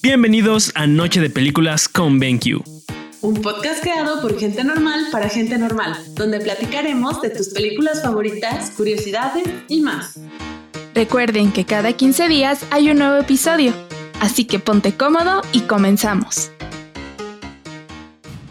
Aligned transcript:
Bienvenidos 0.00 0.70
a 0.76 0.86
Noche 0.86 1.20
de 1.20 1.28
Películas 1.28 1.88
con 1.88 2.20
BenQ. 2.20 2.62
Un 3.20 3.42
podcast 3.42 3.82
creado 3.82 4.20
por 4.20 4.38
gente 4.38 4.62
normal 4.62 5.06
para 5.10 5.28
gente 5.28 5.58
normal, 5.58 5.96
donde 6.14 6.38
platicaremos 6.38 7.20
de 7.20 7.30
tus 7.30 7.48
películas 7.48 8.00
favoritas, 8.00 8.70
curiosidades 8.76 9.44
y 9.68 9.80
más. 9.80 10.20
Recuerden 10.94 11.50
que 11.50 11.64
cada 11.64 11.92
15 11.92 12.28
días 12.28 12.64
hay 12.70 12.90
un 12.90 12.98
nuevo 12.98 13.16
episodio, 13.16 13.72
así 14.20 14.44
que 14.44 14.60
ponte 14.60 14.94
cómodo 14.96 15.42
y 15.52 15.62
comenzamos. 15.62 16.52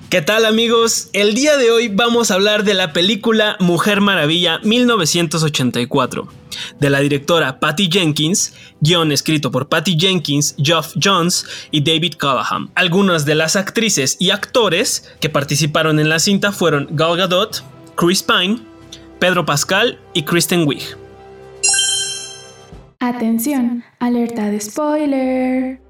¿Qué 0.09 0.21
tal 0.21 0.45
amigos? 0.45 1.09
El 1.13 1.34
día 1.34 1.55
de 1.55 1.71
hoy 1.71 1.88
vamos 1.88 2.29
a 2.29 2.34
hablar 2.34 2.66
de 2.66 2.73
la 2.73 2.91
película 2.91 3.55
Mujer 3.61 4.02
Maravilla 4.02 4.59
1984, 4.63 6.41
de 6.80 6.90
la 6.90 7.00
directora 7.00 7.60
Patty 7.60 7.90
Jenkins, 7.92 8.54
guion 8.80 9.12
escrito 9.12 9.52
por 9.52 9.70
Patty 9.70 9.98
Jenkins, 10.00 10.55
Geoff 10.58 10.94
Jones 11.02 11.46
y 11.72 11.82
David 11.82 12.16
Callahan. 12.18 12.70
Algunas 12.76 13.26
de 13.26 13.36
las 13.36 13.55
actrices 13.55 14.18
y 14.20 14.30
actores 14.32 15.12
que 15.20 15.30
participaron 15.30 16.00
en 16.00 16.09
la 16.09 16.20
cinta 16.20 16.52
fueron 16.52 16.88
Gal 16.92 17.18
Gadot, 17.18 17.64
Chris 17.95 18.23
Pine, 18.23 18.59
Pedro 19.20 19.45
Pascal 19.45 20.00
y 20.14 20.23
Kristen 20.23 20.68
Wiig. 20.68 20.98
Atención, 23.00 23.84
alerta 24.00 24.45
de 24.45 24.59
spoiler. 24.59 25.81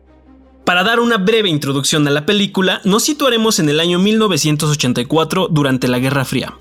Para 0.66 0.84
dar 0.84 1.00
una 1.00 1.18
breve 1.18 1.50
introducción 1.50 2.08
a 2.08 2.12
la 2.12 2.26
película, 2.26 2.82
nos 2.86 3.04
situaremos 3.04 3.60
en 3.60 3.68
el 3.68 3.80
año 3.80 4.00
1984 4.00 5.48
durante 5.50 5.88
la 5.88 6.00
Guerra 6.00 6.24
Fría. 6.24 6.54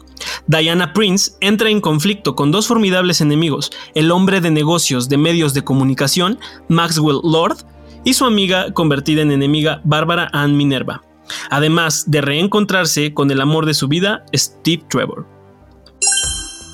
Diana 0.47 0.93
Prince 0.93 1.33
entra 1.41 1.71
en 1.71 1.81
conflicto 1.81 2.35
con 2.35 2.51
dos 2.51 2.67
formidables 2.67 3.21
enemigos, 3.21 3.71
el 3.95 4.11
hombre 4.11 4.41
de 4.41 4.51
negocios 4.51 5.09
de 5.09 5.17
medios 5.17 5.55
de 5.55 5.63
comunicación, 5.63 6.39
Maxwell 6.69 7.21
Lord, 7.23 7.59
y 8.05 8.15
su 8.15 8.25
amiga 8.25 8.73
convertida 8.73 9.23
en 9.23 9.33
enemiga, 9.33 9.81
Bárbara 9.85 10.29
Ann 10.33 10.57
Minerva, 10.57 11.03
además 11.51 12.11
de 12.11 12.21
reencontrarse 12.21 13.13
con 13.13 13.31
el 13.31 13.41
amor 13.41 13.67
de 13.67 13.75
su 13.75 13.89
vida, 13.89 14.25
Steve 14.35 14.83
Trevor. 14.89 15.27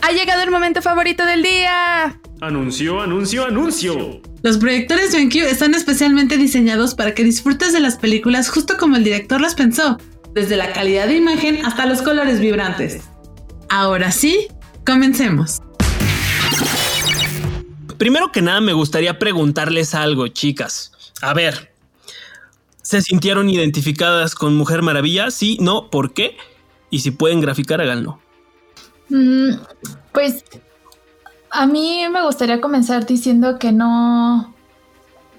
Ha 0.02 0.12
llegado 0.12 0.42
el 0.42 0.52
momento 0.52 0.82
favorito 0.82 1.26
del 1.26 1.42
día. 1.42 2.20
Anuncio, 2.40 3.00
anuncio, 3.00 3.44
anuncio. 3.44 4.20
Los 4.42 4.58
proyectores 4.58 5.12
BenQ 5.12 5.36
están 5.36 5.74
especialmente 5.74 6.36
diseñados 6.36 6.94
para 6.94 7.14
que 7.14 7.24
disfrutes 7.24 7.72
de 7.72 7.80
las 7.80 7.96
películas 7.96 8.48
justo 8.48 8.76
como 8.78 8.94
el 8.94 9.02
director 9.02 9.40
las 9.40 9.56
pensó, 9.56 9.98
desde 10.32 10.56
la 10.56 10.72
calidad 10.72 11.08
de 11.08 11.16
imagen 11.16 11.66
hasta 11.66 11.86
los 11.86 12.02
colores 12.02 12.38
vibrantes. 12.38 13.00
Ahora 13.68 14.12
sí, 14.12 14.48
comencemos. 14.84 15.60
Primero 17.98 18.30
que 18.30 18.42
nada 18.42 18.60
me 18.60 18.72
gustaría 18.72 19.18
preguntarles 19.18 19.94
algo, 19.94 20.28
chicas. 20.28 20.92
A 21.22 21.32
ver, 21.34 21.72
¿se 22.82 23.00
sintieron 23.00 23.48
identificadas 23.48 24.34
con 24.34 24.56
Mujer 24.56 24.82
Maravilla? 24.82 25.30
Sí, 25.30 25.58
no, 25.60 25.90
¿por 25.90 26.12
qué? 26.12 26.36
Y 26.90 27.00
si 27.00 27.10
pueden 27.10 27.40
graficar, 27.40 27.80
háganlo. 27.80 28.20
Mm, 29.08 29.54
pues 30.12 30.44
a 31.50 31.66
mí 31.66 32.02
me 32.10 32.22
gustaría 32.22 32.60
comenzar 32.60 33.06
diciendo 33.06 33.58
que 33.58 33.72
no, 33.72 34.54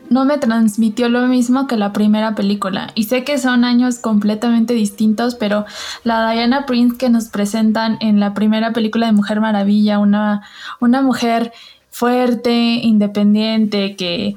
no 0.09 0.25
me 0.25 0.37
transmitió 0.37 1.09
lo 1.09 1.27
mismo 1.27 1.67
que 1.67 1.77
la 1.77 1.93
primera 1.93 2.35
película. 2.35 2.91
Y 2.95 3.03
sé 3.03 3.23
que 3.23 3.37
son 3.37 3.63
años 3.63 3.99
completamente 3.99 4.73
distintos, 4.73 5.35
pero 5.35 5.65
la 6.03 6.31
Diana 6.31 6.65
Prince 6.65 6.97
que 6.97 7.09
nos 7.09 7.29
presentan 7.29 7.97
en 7.99 8.19
la 8.19 8.33
primera 8.33 8.73
película 8.73 9.07
de 9.07 9.13
Mujer 9.13 9.41
Maravilla, 9.41 9.99
una, 9.99 10.43
una 10.79 11.01
mujer 11.01 11.51
fuerte, 11.89 12.51
independiente, 12.53 13.95
que 13.95 14.35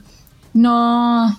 no 0.53 1.39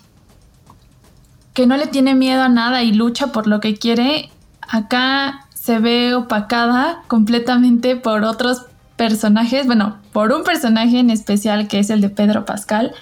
que 1.54 1.68
no 1.68 1.76
le 1.76 1.88
tiene 1.88 2.16
miedo 2.16 2.44
a 2.44 2.50
nada 2.50 2.84
y 2.84 2.94
lucha 2.94 3.28
por 3.28 3.46
lo 3.48 3.60
que 3.60 3.76
quiere, 3.76 4.30
acá 4.62 5.48
se 5.54 5.80
ve 5.80 6.16
opacada 6.16 7.04
completamente 7.08 7.96
por 7.96 8.24
otros 8.24 8.66
personajes, 8.96 9.66
bueno, 9.66 9.98
por 10.14 10.32
un 10.32 10.44
personaje 10.44 11.00
en 11.00 11.10
especial 11.10 11.68
que 11.68 11.80
es 11.80 11.90
el 11.90 12.02
de 12.02 12.10
Pedro 12.10 12.46
Pascal, 12.46 12.94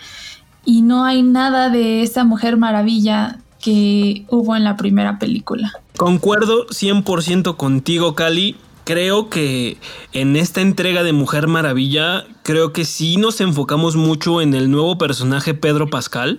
y 0.69 0.83
no 0.83 1.03
hay 1.03 1.23
nada 1.23 1.71
de 1.71 2.03
esa 2.03 2.23
mujer 2.23 2.55
maravilla 2.55 3.39
que 3.59 4.25
hubo 4.29 4.55
en 4.55 4.63
la 4.63 4.77
primera 4.77 5.17
película. 5.17 5.73
Concuerdo 5.97 6.67
100% 6.67 7.57
contigo, 7.57 8.13
Cali. 8.13 8.55
Creo 8.83 9.29
que 9.29 9.77
en 10.13 10.35
esta 10.35 10.61
entrega 10.61 11.01
de 11.01 11.11
Mujer 11.11 11.47
Maravilla, 11.47 12.25
creo 12.43 12.71
que 12.71 12.85
sí 12.85 13.17
nos 13.17 13.41
enfocamos 13.41 13.95
mucho 13.95 14.41
en 14.41 14.53
el 14.53 14.69
nuevo 14.69 14.99
personaje 14.99 15.55
Pedro 15.55 15.89
Pascal. 15.89 16.37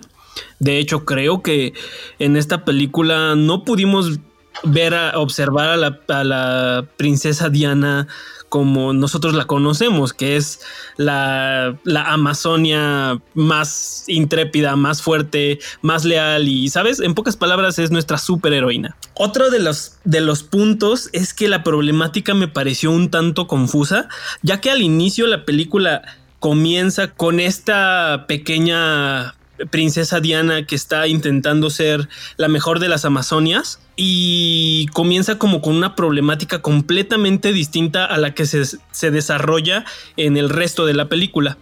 De 0.59 0.77
hecho, 0.79 1.03
creo 1.03 1.41
que 1.41 1.73
en 2.17 2.37
esta 2.37 2.63
película 2.63 3.35
no 3.35 3.65
pudimos 3.65 4.21
ver 4.63 4.93
a 4.93 5.19
observar 5.19 5.69
a 5.69 5.77
la, 5.77 5.99
la 6.23 6.85
princesa 6.97 7.49
Diana 7.49 8.07
como 8.51 8.91
nosotros 8.91 9.33
la 9.33 9.45
conocemos, 9.45 10.11
que 10.11 10.35
es 10.35 10.59
la, 10.97 11.77
Amazonia 12.05 13.17
más 13.33 14.03
intrépida, 14.07 14.75
más 14.75 15.01
fuerte, 15.01 15.59
más 15.81 16.03
leal 16.03 16.49
y, 16.49 16.67
¿sabes? 16.67 16.99
En 16.99 17.15
pocas 17.15 17.37
palabras 17.37 17.79
es 17.79 17.91
nuestra 17.91 18.17
superheroína. 18.17 18.97
Otro 19.13 19.51
de 19.51 19.59
los, 19.59 19.99
de 20.03 20.19
los 20.19 20.43
puntos 20.43 21.09
es 21.13 21.33
que 21.33 21.47
la 21.47 21.63
problemática 21.63 22.33
me 22.33 22.49
pareció 22.49 22.91
un 22.91 23.09
tanto 23.09 23.47
confusa, 23.47 24.09
ya 24.41 24.59
que 24.59 24.69
al 24.69 24.81
inicio 24.81 25.27
la 25.27 25.45
película 25.45 26.01
comienza 26.39 27.07
con 27.07 27.39
esta 27.39 28.25
pequeña 28.27 29.33
princesa 29.69 30.19
Diana 30.19 30.65
que 30.65 30.75
está 30.75 31.07
intentando 31.07 31.69
ser 31.69 32.09
la 32.37 32.47
mejor 32.47 32.79
de 32.79 32.89
las 32.89 33.05
Amazonias 33.05 33.79
y 33.95 34.87
comienza 34.93 35.37
como 35.37 35.61
con 35.61 35.75
una 35.75 35.95
problemática 35.95 36.61
completamente 36.61 37.53
distinta 37.53 38.05
a 38.05 38.17
la 38.17 38.33
que 38.33 38.45
se, 38.45 39.11
desarrolla 39.11 39.85
en 40.17 40.37
el 40.37 40.49
resto 40.49 40.85
de 40.85 40.93
la 40.93 41.09
película. 41.09 41.57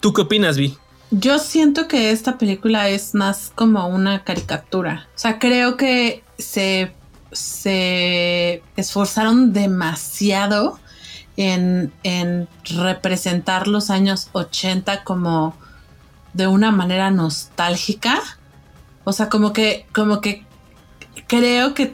¿Tú 0.00 0.12
qué 0.12 0.22
opinas, 0.22 0.56
Vi? 0.56 0.76
Yo 1.10 1.38
siento 1.38 1.88
que 1.88 2.10
esta 2.10 2.36
película 2.36 2.88
es 2.88 3.14
más 3.14 3.52
como 3.54 3.86
una 3.88 4.24
caricatura. 4.24 5.08
O 5.14 5.18
sea, 5.18 5.38
creo 5.38 5.76
que 5.76 6.22
se, 6.36 6.92
se 7.32 8.62
esforzaron 8.76 9.52
demasiado 9.52 10.78
en, 11.38 11.92
en 12.02 12.48
representar 12.64 13.68
los 13.68 13.88
años 13.90 14.28
80 14.32 15.04
como 15.04 15.56
de 16.38 16.46
una 16.46 16.70
manera 16.70 17.10
nostálgica. 17.10 18.20
O 19.04 19.12
sea, 19.12 19.28
como 19.28 19.52
que, 19.52 19.86
como 19.92 20.20
que 20.20 20.44
creo 21.26 21.74
que 21.74 21.92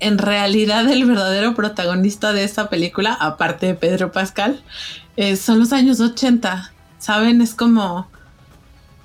en 0.00 0.18
realidad 0.18 0.88
el 0.88 1.04
verdadero 1.06 1.54
protagonista 1.54 2.32
de 2.32 2.42
esta 2.42 2.68
película, 2.68 3.16
aparte 3.18 3.66
de 3.66 3.74
Pedro 3.74 4.10
Pascal, 4.10 4.62
eh, 5.16 5.36
son 5.36 5.60
los 5.60 5.72
años 5.72 6.00
80. 6.00 6.72
¿Saben? 6.98 7.40
Es 7.40 7.54
como, 7.54 8.08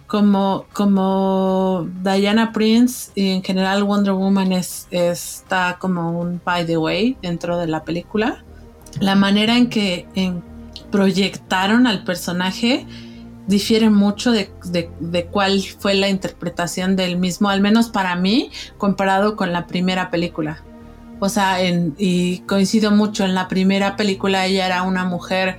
como, 0.08 0.66
como 0.74 1.88
Diana 2.02 2.52
Prince 2.54 3.12
y 3.14 3.30
en 3.30 3.44
general 3.44 3.84
Wonder 3.84 4.14
Woman 4.14 4.52
es, 4.52 4.88
está 4.90 5.78
como 5.80 6.20
un 6.20 6.42
by 6.44 6.66
the 6.66 6.78
way 6.78 7.18
dentro 7.22 7.60
de 7.60 7.68
la 7.68 7.84
película. 7.84 8.44
La 9.00 9.14
manera 9.14 9.58
en 9.58 9.70
que 9.70 10.08
proyectaron 10.90 11.86
al 11.86 12.04
personaje 12.04 12.88
difiere 13.48 13.90
mucho 13.90 14.31
de, 14.31 14.50
cuál 15.31 15.62
fue 15.62 15.96
la 15.96 16.09
interpretación 16.09 16.96
del 16.96 17.18
mismo, 17.18 17.50
al 17.50 17.62
menos 17.62 17.90
para 17.90 18.16
mí, 18.16 18.52
comparado 18.78 19.36
con 19.36 19.52
la 19.52 19.68
primera 19.68 20.09
película. 20.09 20.64
O 21.20 21.30
sea, 21.30 21.58
y 21.62 22.40
coincido 22.40 22.92
mucho, 22.92 23.24
en 23.26 23.36
la 23.36 23.48
primera 23.48 23.96
película 23.96 24.46
ella 24.46 24.66
era 24.66 24.84
una 24.84 25.06
mujer 25.06 25.58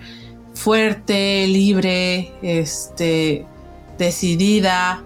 fuerte, 0.52 1.46
libre, 1.46 2.32
este, 2.42 3.46
decidida, 3.98 5.02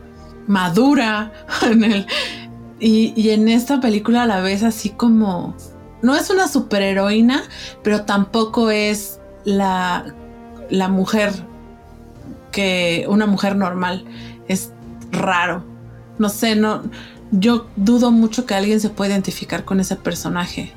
madura. 0.47 1.33
y, 2.81 3.13
y 3.17 3.31
en 3.31 3.49
esta 3.49 3.81
película 3.81 4.27
la 4.27 4.41
vez 4.41 4.63
así 4.63 4.91
como... 4.91 5.57
No 6.01 6.15
es 6.15 6.31
una 6.31 6.47
superheroína, 6.47 7.43
pero 7.83 8.05
tampoco 8.05 8.71
es 8.71 9.19
la, 9.45 10.15
la 10.71 10.87
mujer 10.87 11.33
que 12.51 13.07
una 13.09 13.27
mujer 13.27 13.57
normal. 13.57 14.05
Es 14.49 14.73
raro. 15.11 15.65
No 16.19 16.29
sé, 16.29 16.57
no. 16.57 16.83
Yo 17.31 17.67
dudo 17.77 18.11
mucho 18.11 18.47
que 18.47 18.55
alguien 18.55 18.81
se 18.81 18.91
pueda 18.91 19.13
identificar 19.13 19.65
con 19.65 19.81
ese 19.81 19.97
personaje. 19.97 20.73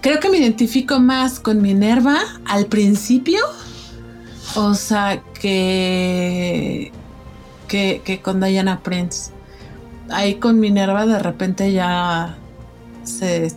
Creo 0.00 0.20
que 0.20 0.30
me 0.30 0.38
identifico 0.38 1.00
más 1.00 1.40
con 1.40 1.60
Minerva 1.60 2.18
al 2.44 2.66
principio. 2.66 3.40
O 4.54 4.74
sea, 4.74 5.22
que. 5.40 6.92
que, 7.68 8.20
con 8.22 8.40
Diana 8.40 8.80
Prince. 8.82 9.32
Ahí 10.08 10.36
con 10.36 10.60
Minerva 10.60 11.04
de 11.06 11.18
repente 11.18 11.72
ya 11.72 12.38
se 13.02 13.50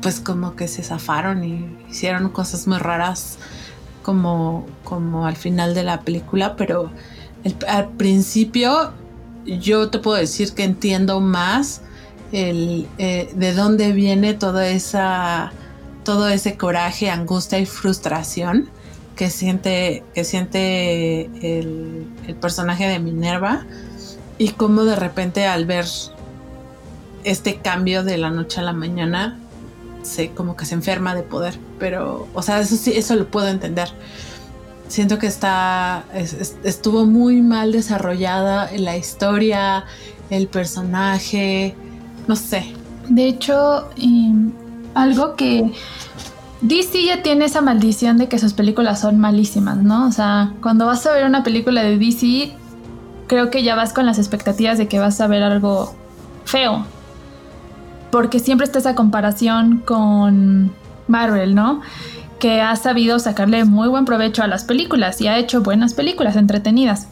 pues 0.00 0.20
como 0.20 0.56
que 0.56 0.66
se 0.68 0.82
zafaron 0.82 1.44
y 1.44 1.76
hicieron 1.90 2.30
cosas 2.30 2.66
muy 2.66 2.78
raras 2.78 3.38
como, 4.02 4.66
como 4.84 5.26
al 5.26 5.36
final 5.36 5.74
de 5.74 5.82
la 5.82 6.00
película, 6.00 6.56
pero 6.56 6.90
al 7.68 7.88
principio 7.90 8.92
yo 9.44 9.90
te 9.90 9.98
puedo 9.98 10.16
decir 10.16 10.52
que 10.52 10.64
entiendo 10.64 11.20
más 11.20 11.82
el, 12.32 12.86
eh, 12.98 13.30
de 13.34 13.52
dónde 13.54 13.92
viene 13.92 14.34
toda 14.34 14.68
esa, 14.68 15.52
todo 16.04 16.28
ese 16.28 16.56
coraje, 16.56 17.10
angustia 17.10 17.58
y 17.58 17.66
frustración 17.66 18.68
que 19.16 19.30
siente, 19.30 20.04
que 20.14 20.24
siente 20.24 21.26
el, 21.58 22.06
el 22.26 22.34
personaje 22.36 22.86
de 22.86 22.98
Minerva 22.98 23.66
y 24.38 24.50
cómo 24.50 24.84
de 24.84 24.96
repente 24.96 25.46
al 25.46 25.66
ver 25.66 25.86
este 27.24 27.56
cambio 27.56 28.02
de 28.02 28.16
la 28.16 28.30
noche 28.30 28.60
a 28.60 28.62
la 28.62 28.72
mañana 28.72 29.38
se 30.02 30.30
como 30.30 30.56
que 30.56 30.66
se 30.66 30.74
enferma 30.74 31.14
de 31.14 31.22
poder 31.22 31.58
pero 31.78 32.28
o 32.34 32.42
sea 32.42 32.60
eso 32.60 32.76
sí 32.76 32.92
eso 32.94 33.16
lo 33.16 33.26
puedo 33.28 33.48
entender 33.48 33.88
siento 34.88 35.18
que 35.18 35.26
está 35.26 36.04
estuvo 36.64 37.06
muy 37.06 37.42
mal 37.42 37.72
desarrollada 37.72 38.70
la 38.76 38.96
historia 38.96 39.84
el 40.30 40.48
personaje 40.48 41.74
no 42.26 42.36
sé 42.36 42.74
de 43.08 43.26
hecho 43.26 43.88
algo 44.94 45.36
que 45.36 45.72
DC 46.62 47.04
ya 47.04 47.22
tiene 47.22 47.46
esa 47.46 47.62
maldición 47.62 48.18
de 48.18 48.28
que 48.28 48.38
sus 48.38 48.52
películas 48.52 49.00
son 49.00 49.18
malísimas, 49.18 49.78
¿no? 49.78 50.06
O 50.06 50.12
sea, 50.12 50.52
cuando 50.60 50.86
vas 50.86 51.06
a 51.06 51.12
ver 51.12 51.24
una 51.24 51.42
película 51.42 51.82
de 51.82 51.96
DC, 51.96 52.52
creo 53.28 53.50
que 53.50 53.62
ya 53.62 53.74
vas 53.74 53.92
con 53.92 54.04
las 54.04 54.18
expectativas 54.18 54.76
de 54.76 54.86
que 54.86 54.98
vas 54.98 55.20
a 55.20 55.26
ver 55.26 55.42
algo 55.42 55.94
feo. 56.44 56.84
Porque 58.10 58.40
siempre 58.40 58.64
está 58.64 58.78
esa 58.78 58.94
comparación 58.94 59.82
con 59.84 60.72
Marvel, 61.06 61.54
¿no? 61.54 61.80
Que 62.38 62.60
ha 62.60 62.74
sabido 62.76 63.18
sacarle 63.18 63.64
muy 63.64 63.88
buen 63.88 64.04
provecho 64.04 64.42
a 64.42 64.46
las 64.46 64.64
películas 64.64 65.20
y 65.20 65.28
ha 65.28 65.38
hecho 65.38 65.62
buenas 65.62 65.94
películas 65.94 66.36
entretenidas. 66.36 67.08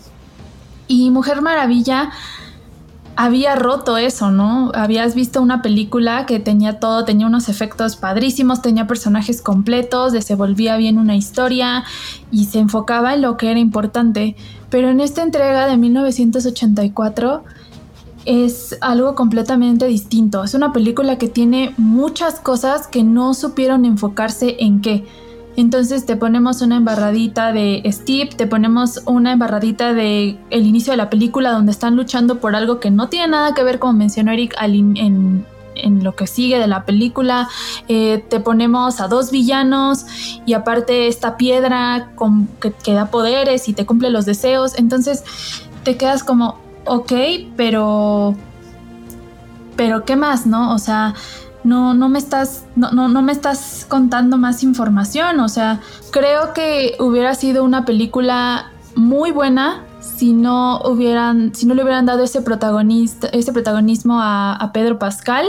Y 0.86 1.10
Mujer 1.10 1.42
Maravilla 1.42 2.10
había 3.20 3.56
roto 3.56 3.96
eso, 3.96 4.30
¿no? 4.30 4.70
Habías 4.74 5.16
visto 5.16 5.42
una 5.42 5.60
película 5.60 6.24
que 6.24 6.38
tenía 6.38 6.78
todo, 6.78 7.04
tenía 7.04 7.26
unos 7.26 7.48
efectos 7.48 7.96
padrísimos, 7.96 8.62
tenía 8.62 8.86
personajes 8.86 9.42
completos, 9.42 10.12
desenvolvía 10.12 10.76
bien 10.76 10.98
una 10.98 11.16
historia 11.16 11.82
y 12.30 12.44
se 12.44 12.60
enfocaba 12.60 13.14
en 13.14 13.22
lo 13.22 13.36
que 13.36 13.50
era 13.50 13.58
importante. 13.58 14.36
Pero 14.70 14.88
en 14.88 15.00
esta 15.00 15.22
entrega 15.22 15.66
de 15.66 15.76
1984 15.76 17.42
es 18.28 18.76
algo 18.82 19.14
completamente 19.14 19.86
distinto. 19.86 20.44
Es 20.44 20.52
una 20.52 20.72
película 20.72 21.16
que 21.16 21.28
tiene 21.28 21.74
muchas 21.78 22.40
cosas 22.40 22.86
que 22.86 23.02
no 23.02 23.32
supieron 23.32 23.86
enfocarse 23.86 24.56
en 24.60 24.82
qué 24.82 25.04
entonces 25.58 26.06
te 26.06 26.14
ponemos 26.14 26.62
una 26.62 26.76
embarradita 26.76 27.52
de 27.52 27.82
Steve, 27.86 28.30
te 28.36 28.46
ponemos 28.46 29.02
una 29.06 29.32
embarradita 29.32 29.92
de 29.92 30.38
el 30.50 30.66
inicio 30.66 30.92
de 30.92 30.96
la 30.96 31.10
película 31.10 31.50
donde 31.50 31.72
están 31.72 31.96
luchando 31.96 32.38
por 32.38 32.54
algo 32.54 32.78
que 32.78 32.92
no 32.92 33.08
tiene 33.08 33.26
nada 33.26 33.54
que 33.54 33.64
ver, 33.64 33.80
como 33.80 33.94
mencionó 33.94 34.30
Eric, 34.30 34.54
en, 34.60 35.44
lo 36.04 36.14
que 36.14 36.28
sigue 36.28 36.60
de 36.60 36.68
la 36.68 36.84
película. 36.84 37.48
Eh, 37.88 38.24
te 38.28 38.38
ponemos 38.38 39.00
a 39.00 39.08
dos 39.08 39.32
villanos 39.32 40.06
y 40.46 40.52
aparte 40.52 41.08
esta 41.08 41.36
piedra 41.36 42.12
que, 42.60 42.72
que, 42.72 42.92
da 42.92 43.06
poderes 43.06 43.68
y 43.68 43.72
te 43.72 43.84
cumple 43.84 44.10
los 44.10 44.26
deseos. 44.26 44.78
Entonces 44.78 45.24
te 45.82 45.96
quedas 45.96 46.22
como, 46.22 46.67
ok, 46.84 47.12
pero... 47.56 48.34
Pero 49.76 50.04
¿qué 50.04 50.16
más, 50.16 50.44
no? 50.44 50.74
O 50.74 50.78
sea, 50.78 51.14
no, 51.64 51.94
no 51.94 52.08
me 52.08 52.18
estás, 52.18 52.66
no, 52.76 52.90
no, 52.90 53.22
me 53.22 53.32
estás 53.32 53.86
contando 53.88 54.38
más 54.38 54.62
información. 54.62 55.38
O 55.40 55.48
sea, 55.48 55.80
creo 56.10 56.52
que 56.54 56.96
hubiera 56.98 57.34
sido 57.34 57.62
una 57.62 57.84
película 57.84 58.72
muy 58.96 59.30
buena 59.30 59.84
si 60.00 60.32
no 60.32 60.80
hubieran, 60.80 61.54
si 61.54 61.66
no 61.66 61.74
le 61.74 61.82
hubieran 61.82 62.06
dado 62.06 62.24
ese 62.24 62.42
protagonista, 62.42 63.28
ese 63.28 63.52
protagonismo 63.52 64.18
a, 64.20 64.70
Pedro 64.72 64.98
Pascal 64.98 65.46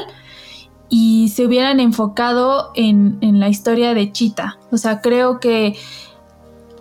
y 0.90 1.30
se 1.30 1.46
hubieran 1.46 1.80
enfocado 1.80 2.72
en, 2.76 3.18
en, 3.22 3.40
la 3.40 3.50
historia 3.50 3.94
de 3.94 4.12
Chita. 4.12 4.58
O 4.72 4.78
sea, 4.78 5.02
creo 5.02 5.40
que 5.40 5.78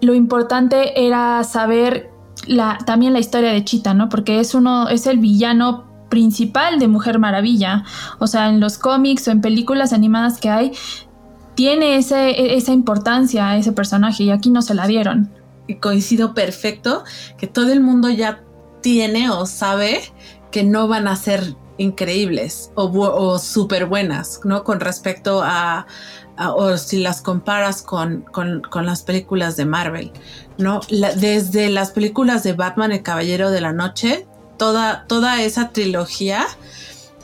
lo 0.01 0.15
importante 0.15 1.07
era 1.07 1.45
saber 1.45 2.11
la, 2.49 2.79
también 2.85 3.13
la 3.13 3.19
historia 3.19 3.53
de 3.53 3.65
Chita, 3.65 3.95
¿no? 3.95 4.09
Porque 4.09 4.41
es 4.41 4.55
uno, 4.55 4.89
es 4.89 5.07
el 5.07 5.19
villano 5.19 5.85
principal 6.09 6.79
de 6.79 6.89
Mujer 6.89 7.19
Maravilla. 7.19 7.85
O 8.19 8.27
sea, 8.27 8.49
en 8.49 8.61
los 8.61 8.79
cómics 8.79 9.29
o 9.29 9.31
en 9.31 9.41
películas 9.41 9.93
animadas 9.93 10.41
que 10.41 10.51
hay, 10.51 10.73
tiene 11.55 11.97
ese, 11.97 12.57
esa 12.57 12.73
importancia 12.73 13.51
a 13.51 13.57
ese 13.57 13.73
personaje 13.73 14.25
y 14.25 14.31
aquí 14.31 14.51
no 14.51 14.63
se 14.63 14.75
la 14.75 14.87
dieron. 14.87 15.31
Y 15.67 15.77
coincido 15.77 16.35
perfecto 16.35 17.05
que 17.37 17.47
todo 17.47 17.73
el 17.73 17.81
mundo 17.81 18.09
ya 18.09 18.43
tiene 18.81 19.31
o 19.31 19.45
sabe 19.45 20.01
que 20.51 20.65
no 20.65 20.89
van 20.89 21.09
a 21.09 21.17
ser 21.17 21.55
increíbles 21.77 22.73
o, 22.75 22.85
o 22.85 23.39
súper 23.39 23.87
buenas, 23.87 24.41
¿no? 24.45 24.65
Con 24.65 24.81
respecto 24.81 25.43
a, 25.45 25.87
o 26.39 26.77
si 26.77 27.01
las 27.01 27.21
comparas 27.21 27.83
con, 27.83 28.25
con, 28.33 28.87
las 28.87 29.03
películas 29.03 29.57
de 29.57 29.65
Marvel, 29.65 30.13
¿no? 30.59 30.81
desde 30.89 31.71
las 31.71 31.93
películas 31.93 32.43
de 32.43 32.53
Batman, 32.53 32.93
El 32.93 33.03
Caballero 33.03 33.51
de 33.51 33.61
la 33.61 33.73
Noche, 33.73 34.27
toda, 34.59 35.05
toda 35.07 35.41
esa 35.43 35.71
trilogía 35.71 36.47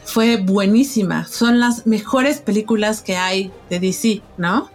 fue 0.04 0.36
buenísima. 0.36 1.26
Son 1.26 1.60
las 1.60 1.86
mejores 1.86 2.38
películas 2.38 3.02
que 3.02 3.16
hay 3.16 3.50
de 3.70 3.80
DC, 3.80 4.22
¿no? 4.38 4.70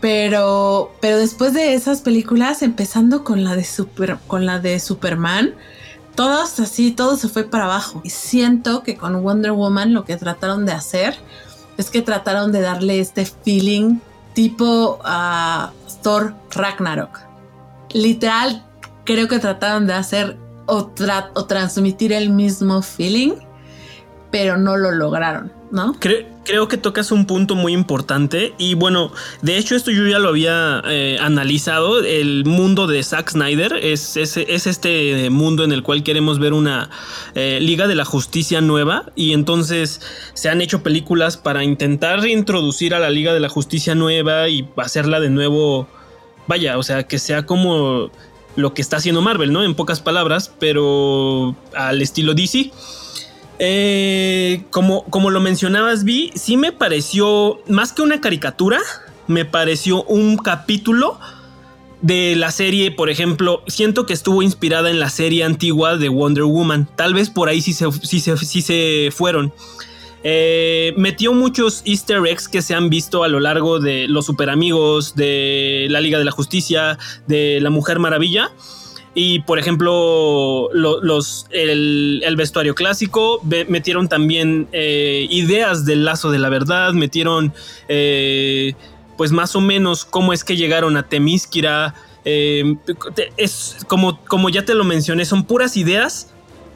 Pero, 0.00 0.92
pero 1.00 1.16
después 1.16 1.54
de 1.54 1.74
esas 1.74 2.02
películas, 2.02 2.62
empezando 2.62 3.24
con 3.24 3.44
la 3.44 3.56
de 3.56 3.64
Super, 3.64 4.18
con 4.26 4.44
la 4.44 4.58
de 4.58 4.78
Superman, 4.80 5.54
todos 6.14 6.60
así, 6.60 6.92
todo 6.92 7.16
se 7.16 7.28
fue 7.28 7.44
para 7.44 7.64
abajo. 7.64 8.00
Y 8.04 8.10
siento 8.10 8.82
que 8.82 8.96
con 8.96 9.22
Wonder 9.22 9.52
Woman 9.52 9.94
lo 9.94 10.04
que 10.04 10.16
trataron 10.16 10.66
de 10.66 10.72
hacer 10.72 11.16
es 11.78 11.90
que 11.90 12.02
trataron 12.02 12.52
de 12.52 12.60
darle 12.60 13.00
este 13.00 13.24
feeling 13.24 13.98
tipo 14.34 14.98
a 15.04 15.72
Thor 16.02 16.34
Ragnarok. 16.50 17.20
Literal, 17.94 18.66
creo 19.04 19.28
que 19.28 19.38
trataron 19.38 19.86
de 19.86 19.94
hacer 19.94 20.36
o, 20.66 20.92
transmitir 21.46 22.12
el 22.12 22.30
mismo 22.30 22.82
feeling, 22.82 23.34
pero 24.30 24.56
no 24.56 24.76
lo 24.76 24.90
lograron, 24.90 25.52
¿no? 25.70 25.94
Creo, 26.00 26.68
que 26.68 26.76
tocas 26.76 27.10
un 27.10 27.24
punto 27.24 27.54
muy 27.54 27.72
importante 27.72 28.52
y 28.58 28.74
bueno, 28.74 29.12
de 29.40 29.56
hecho 29.56 29.76
esto 29.76 29.90
yo 29.90 30.06
ya 30.06 30.18
lo 30.18 30.28
había 30.28 30.82
eh, 30.86 31.16
analizado, 31.20 32.00
el 32.00 32.44
mundo 32.44 32.86
de 32.86 33.02
Zack 33.02 33.30
Snyder 33.30 33.72
es, 33.80 34.16
es, 34.18 34.36
este 34.36 35.30
mundo 35.30 35.64
en 35.64 35.72
el 35.72 35.82
cual 35.82 36.02
queremos 36.02 36.38
ver 36.38 36.52
una 36.52 36.90
eh, 37.34 37.60
Liga 37.62 37.86
de 37.86 37.94
la 37.94 38.04
Justicia 38.04 38.60
nueva 38.60 39.06
y 39.14 39.32
entonces 39.32 40.02
se 40.34 40.50
han 40.50 40.60
hecho 40.60 40.82
películas 40.82 41.38
para 41.38 41.64
intentar 41.64 42.20
reintroducir 42.20 42.94
a 42.94 42.98
la 42.98 43.08
Liga 43.08 43.32
de 43.32 43.40
la 43.40 43.48
Justicia 43.48 43.94
nueva 43.94 44.48
y 44.48 44.68
hacerla 44.76 45.20
de 45.20 45.30
nuevo, 45.30 45.88
vaya, 46.46 46.78
o 46.78 46.82
sea, 46.82 47.04
que 47.04 47.18
sea 47.18 47.46
como 47.46 48.10
lo 48.56 48.74
que 48.74 48.82
está 48.82 48.98
haciendo 48.98 49.22
Marvel, 49.22 49.52
¿no? 49.52 49.64
En 49.64 49.74
pocas 49.74 50.00
palabras, 50.00 50.52
pero 50.58 51.54
al 51.74 52.02
estilo 52.02 52.34
DC. 52.34 52.70
Eh, 53.58 54.64
como, 54.70 55.04
como 55.04 55.30
lo 55.30 55.40
mencionabas, 55.40 56.04
Vi, 56.04 56.32
sí 56.34 56.56
me 56.56 56.72
pareció, 56.72 57.60
más 57.68 57.92
que 57.92 58.02
una 58.02 58.20
caricatura, 58.20 58.80
me 59.26 59.44
pareció 59.44 60.02
un 60.04 60.36
capítulo 60.36 61.18
de 62.02 62.36
la 62.36 62.50
serie, 62.50 62.90
por 62.90 63.08
ejemplo, 63.08 63.62
siento 63.66 64.04
que 64.04 64.12
estuvo 64.12 64.42
inspirada 64.42 64.90
en 64.90 65.00
la 65.00 65.08
serie 65.08 65.44
antigua 65.44 65.96
de 65.96 66.10
Wonder 66.10 66.44
Woman. 66.44 66.88
Tal 66.96 67.14
vez 67.14 67.30
por 67.30 67.48
ahí 67.48 67.62
sí 67.62 67.72
se, 67.72 67.90
sí 67.92 68.20
sí 68.20 68.62
se 68.62 69.08
fueron. 69.10 69.52
Eh, 70.26 70.94
metió 70.96 71.34
muchos 71.34 71.82
easter 71.84 72.26
eggs 72.26 72.48
que 72.48 72.62
se 72.62 72.74
han 72.74 72.88
visto 72.88 73.24
a 73.24 73.28
lo 73.28 73.40
largo 73.40 73.78
de 73.78 74.08
los 74.08 74.24
super 74.24 74.48
amigos, 74.48 75.14
de 75.14 75.86
la 75.90 76.00
Liga 76.00 76.18
de 76.18 76.24
la 76.24 76.30
Justicia, 76.30 76.98
de 77.26 77.60
la 77.60 77.68
Mujer 77.68 77.98
Maravilla. 77.98 78.50
Y 79.14 79.40
por 79.40 79.58
ejemplo, 79.58 80.70
el, 81.52 82.34
vestuario 82.36 82.74
clásico, 82.74 83.40
metieron 83.68 84.08
también 84.08 84.66
eh, 84.72 85.28
ideas 85.30 85.84
del 85.84 86.04
lazo 86.04 86.30
de 86.30 86.38
la 86.38 86.48
verdad, 86.48 86.94
metieron 86.94 87.52
eh, 87.88 88.74
pues 89.16 89.30
más 89.30 89.54
o 89.54 89.60
menos 89.60 90.04
cómo 90.04 90.32
es 90.32 90.42
que 90.42 90.56
llegaron 90.56 90.96
a 90.96 91.04
Temísquira. 91.04 91.94
es 92.24 93.76
como, 93.86 94.18
como 94.24 94.48
ya 94.48 94.64
te 94.64 94.74
lo 94.74 94.82
mencioné, 94.82 95.26
son 95.26 95.44
puras 95.44 95.76
ideas 95.76 96.33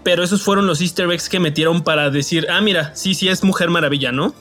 pero 0.08 0.24
esos 0.24 0.40
fueron 0.40 0.66
los 0.66 0.80
easter 0.80 1.10
eggs 1.10 1.28
que 1.28 1.38
metieron 1.38 1.82
para 1.82 2.08
decir, 2.08 2.46
ah, 2.48 2.62
mira, 2.62 2.92
sí, 2.94 3.12
sí 3.12 3.28
es 3.28 3.44
Mujer 3.44 3.68
Maravilla, 3.68 4.10
¿no? 4.10 4.34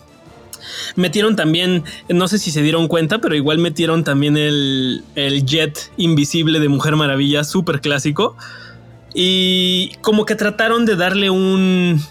Metieron 0.96 1.36
también, 1.36 1.84
no 2.08 2.30
sé 2.30 2.40
si 2.40 2.52
se 2.52 2.62
dieron 2.62 2.88
cuenta, 2.88 3.20
pero 3.20 3.36
igual 3.36 3.58
metieron 3.58 4.06
también 4.06 4.38
el, 4.38 5.04
jet 5.46 5.92
invisible 5.98 6.62
de 6.62 6.70
Mujer 6.70 6.96
Maravilla, 6.96 7.44
súper 7.44 7.82
clásico. 7.82 8.38
Y 9.14 9.92
como 10.00 10.26
que 10.26 10.36
trataron 10.36 10.86
de 10.86 10.96
darle 10.96 11.30
un, 11.32 12.02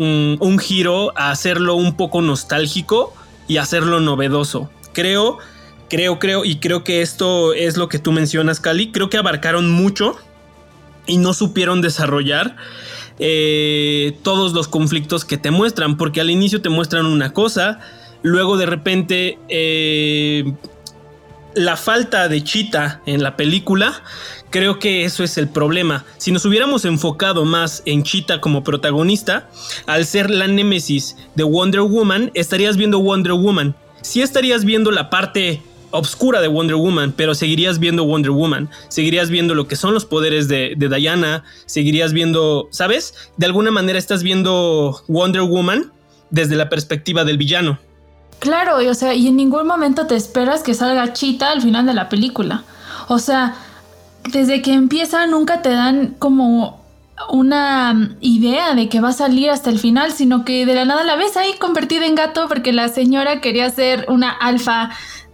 un, 0.00 0.36
un, 0.40 0.58
giro 0.58 1.16
a 1.16 1.30
hacerlo 1.30 1.76
un 1.76 1.96
poco 1.96 2.20
nostálgico 2.20 3.14
y 3.46 3.58
hacerlo 3.58 4.00
novedoso. 4.00 4.70
Creo 4.92 5.38
Creo, 5.88 6.18
creo, 6.18 6.44
y 6.44 6.56
creo 6.56 6.84
que 6.84 7.02
esto 7.02 7.52
es 7.52 7.76
lo 7.76 7.90
que 7.90 7.98
tú 7.98 8.12
mencionas, 8.12 8.60
Cali. 8.60 8.90
Creo 8.90 9.10
que 9.10 9.18
abarcaron 9.18 9.70
mucho 9.70 10.16
y 11.06 11.18
no 11.18 11.34
supieron 11.34 11.80
desarrollar 11.80 12.56
eh, 13.18 14.18
todos 14.22 14.52
los 14.52 14.68
conflictos 14.68 15.24
que 15.24 15.36
te 15.36 15.50
muestran, 15.50 15.96
porque 15.96 16.20
al 16.20 16.30
inicio 16.30 16.62
te 16.62 16.68
muestran 16.68 17.06
una 17.06 17.32
cosa, 17.32 17.80
luego 18.22 18.56
de 18.56 18.66
repente 18.66 19.38
eh, 19.48 20.54
la 21.54 21.76
falta 21.76 22.28
de 22.28 22.42
Chita 22.42 23.02
en 23.06 23.22
la 23.22 23.36
película, 23.36 24.02
creo 24.50 24.78
que 24.78 25.04
eso 25.04 25.24
es 25.24 25.38
el 25.38 25.48
problema. 25.48 26.04
Si 26.18 26.32
nos 26.32 26.44
hubiéramos 26.44 26.84
enfocado 26.84 27.44
más 27.44 27.82
en 27.84 28.02
Chita 28.02 28.40
como 28.40 28.64
protagonista, 28.64 29.48
al 29.86 30.06
ser 30.06 30.30
la 30.30 30.46
némesis 30.46 31.16
de 31.34 31.44
Wonder 31.44 31.82
Woman, 31.82 32.30
estarías 32.34 32.76
viendo 32.76 33.00
Wonder 33.00 33.32
Woman. 33.32 33.74
Si 34.00 34.20
estarías 34.20 34.64
viendo 34.64 34.90
la 34.90 35.10
parte 35.10 35.62
obscura 35.92 36.40
de 36.40 36.48
Wonder 36.48 36.76
Woman, 36.76 37.12
pero 37.16 37.34
seguirías 37.34 37.78
viendo 37.78 38.04
Wonder 38.04 38.32
Woman, 38.32 38.68
seguirías 38.88 39.30
viendo 39.30 39.54
lo 39.54 39.68
que 39.68 39.76
son 39.76 39.94
los 39.94 40.04
poderes 40.04 40.48
de, 40.48 40.74
Diana, 40.76 41.44
seguirías 41.66 42.12
viendo, 42.12 42.68
¿sabes? 42.70 43.14
De 43.36 43.46
alguna 43.46 43.70
manera 43.70 43.98
estás 43.98 44.22
viendo 44.22 45.02
Wonder 45.08 45.42
Woman 45.42 45.92
desde 46.30 46.56
la 46.56 46.68
perspectiva 46.68 47.24
del 47.24 47.38
villano. 47.38 47.78
Claro, 48.40 48.82
y, 48.82 48.88
o 48.88 48.94
sea, 48.94 49.14
y 49.14 49.28
en 49.28 49.36
ningún 49.36 49.66
momento 49.66 50.06
te 50.06 50.16
esperas 50.16 50.62
que 50.62 50.74
salga 50.74 51.12
Chita 51.12 51.52
al 51.52 51.62
final 51.62 51.86
de 51.86 51.94
la 51.94 52.08
película. 52.08 52.64
O 53.08 53.18
sea, 53.18 53.54
desde 54.32 54.62
que 54.62 54.72
empieza 54.72 55.26
nunca 55.26 55.62
te 55.62 55.70
dan 55.70 56.16
como 56.18 56.82
una 57.30 58.16
idea 58.20 58.74
de 58.74 58.88
que 58.88 59.00
va 59.00 59.10
a 59.10 59.12
salir 59.12 59.50
hasta 59.50 59.70
el 59.70 59.78
final, 59.78 60.12
sino 60.12 60.44
que 60.44 60.66
de 60.66 60.74
la 60.74 60.84
nada 60.84 61.04
la 61.04 61.16
ves 61.16 61.36
ahí 61.36 61.54
convertida 61.58 62.06
en 62.06 62.14
gato 62.14 62.48
porque 62.48 62.72
la 62.72 62.88
señora 62.88 63.40
quería 63.40 63.70
ser 63.70 64.06
una 64.08 64.30
alfa 64.30 64.90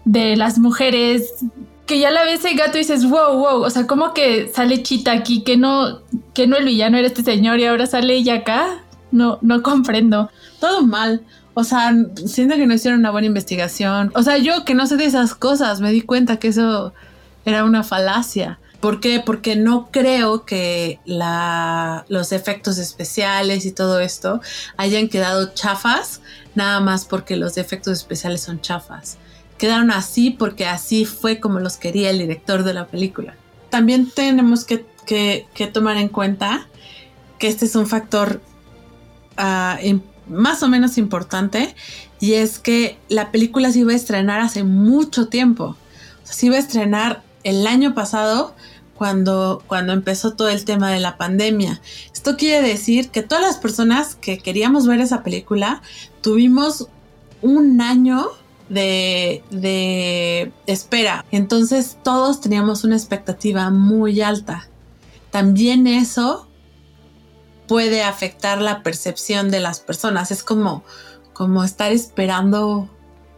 de 0.08 0.36
las 0.36 0.58
mujeres 0.58 1.34
que 1.84 1.98
ya 1.98 2.10
la 2.10 2.24
ves 2.24 2.44
el 2.44 2.56
gato 2.56 2.78
y 2.78 2.80
dices, 2.80 3.08
wow, 3.08 3.34
wow, 3.34 3.62
o 3.62 3.70
sea, 3.70 3.86
como 3.86 4.14
que 4.14 4.50
sale 4.54 4.82
Chita 4.82 5.12
aquí, 5.12 5.42
que 5.42 5.56
no, 5.56 6.00
que 6.34 6.46
no 6.46 6.56
el 6.56 6.64
villano 6.64 6.96
era 6.96 7.08
este 7.08 7.22
señor 7.22 7.60
y 7.60 7.66
ahora 7.66 7.86
sale 7.86 8.14
ella 8.14 8.36
acá, 8.36 8.84
no, 9.10 9.38
no 9.42 9.62
comprendo. 9.62 10.30
Todo 10.60 10.82
mal. 10.82 11.22
O 11.52 11.64
sea, 11.64 11.94
siento 12.26 12.56
que 12.56 12.66
no 12.66 12.74
hicieron 12.74 13.00
una 13.00 13.10
buena 13.10 13.26
investigación. 13.26 14.12
O 14.14 14.22
sea, 14.22 14.38
yo 14.38 14.64
que 14.64 14.74
no 14.74 14.86
sé 14.86 14.96
de 14.96 15.04
esas 15.04 15.34
cosas, 15.34 15.80
me 15.80 15.90
di 15.90 16.02
cuenta 16.02 16.38
que 16.38 16.48
eso 16.48 16.94
era 17.44 17.64
una 17.64 17.82
falacia. 17.82 18.58
¿Por 18.80 19.00
qué? 19.00 19.20
Porque 19.24 19.56
no 19.56 19.88
creo 19.90 20.44
que 20.44 21.00
la, 21.04 22.06
los 22.08 22.32
efectos 22.32 22.78
especiales 22.78 23.66
y 23.66 23.72
todo 23.72 24.00
esto 24.00 24.40
hayan 24.76 25.08
quedado 25.08 25.52
chafas, 25.54 26.22
nada 26.54 26.80
más 26.80 27.04
porque 27.04 27.36
los 27.36 27.58
efectos 27.58 27.94
especiales 27.94 28.42
son 28.42 28.60
chafas 28.60 29.18
quedaron 29.58 29.90
así 29.90 30.30
porque 30.30 30.66
así 30.66 31.04
fue 31.04 31.40
como 31.40 31.60
los 31.60 31.76
quería 31.76 32.10
el 32.10 32.18
director 32.18 32.62
de 32.62 32.74
la 32.74 32.86
película. 32.86 33.34
También 33.70 34.10
tenemos 34.10 34.64
que, 34.64 34.86
tomar 35.72 35.96
en 35.96 36.08
cuenta 36.08 36.68
que 37.38 37.48
este 37.48 37.66
es 37.66 37.76
un 37.76 37.86
factor 37.86 38.40
ah, 39.36 39.78
más 40.28 40.62
o 40.62 40.68
menos 40.68 40.98
importante 40.98 41.74
y 42.20 42.34
es 42.34 42.58
que 42.58 42.98
la 43.08 43.30
película 43.30 43.72
se 43.72 43.80
iba 43.80 43.92
a 43.92 43.96
estrenar 43.96 44.40
hace 44.40 44.64
mucho 44.64 45.28
tiempo. 45.28 45.76
se 46.24 46.46
iba 46.46 46.56
a 46.56 46.60
estrenar 46.60 47.22
el 47.44 47.66
año 47.66 47.94
pasado 47.94 48.54
cuando, 48.94 49.62
cuando 49.66 49.92
empezó 49.92 50.32
todo 50.34 50.48
el 50.48 50.64
tema 50.64 50.90
de 50.90 51.00
la 51.00 51.16
pandemia. 51.16 51.80
Esto 52.12 52.36
quiere 52.36 52.66
decir 52.66 53.10
que 53.10 53.22
todas 53.22 53.44
las 53.44 53.56
personas 53.56 54.16
que 54.16 54.38
queríamos 54.38 54.86
ver 54.86 55.00
esa 55.00 55.22
película 55.22 55.82
tuvimos 56.20 56.88
un 57.40 57.80
año 57.80 58.26
de, 58.68 60.52
espera. 60.66 61.24
Entonces 61.30 61.98
todos 62.02 62.40
teníamos 62.40 62.84
una 62.84 62.96
expectativa 62.96 63.70
muy 63.70 64.20
alta. 64.20 64.68
También 65.30 65.86
eso 65.86 66.48
puede 67.66 68.02
afectar 68.02 68.60
la 68.60 68.82
percepción 68.82 69.50
de 69.50 69.60
las 69.60 69.80
personas. 69.80 70.30
Es 70.30 70.42
como, 70.42 70.82
como 71.32 71.64
estar 71.64 71.92
esperando, 71.92 72.88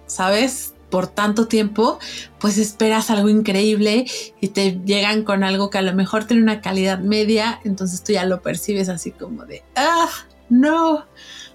¿sabes? 0.06 0.74
Por 0.90 1.06
tanto 1.06 1.46
tiempo, 1.46 2.00
pues 2.40 2.58
esperas 2.58 3.10
algo 3.10 3.28
increíble 3.28 4.06
y 4.40 4.48
te 4.48 4.80
llegan 4.84 5.22
con 5.22 5.44
algo 5.44 5.70
que 5.70 5.78
a 5.78 5.82
lo 5.82 5.94
mejor 5.94 6.24
tiene 6.24 6.42
una 6.42 6.60
calidad 6.60 6.98
media, 6.98 7.60
entonces 7.64 8.02
tú 8.02 8.12
ya 8.12 8.24
lo 8.24 8.42
percibes 8.42 8.88
así 8.88 9.12
como 9.12 9.46
de, 9.46 9.62
ah, 9.76 10.08
no, 10.48 11.06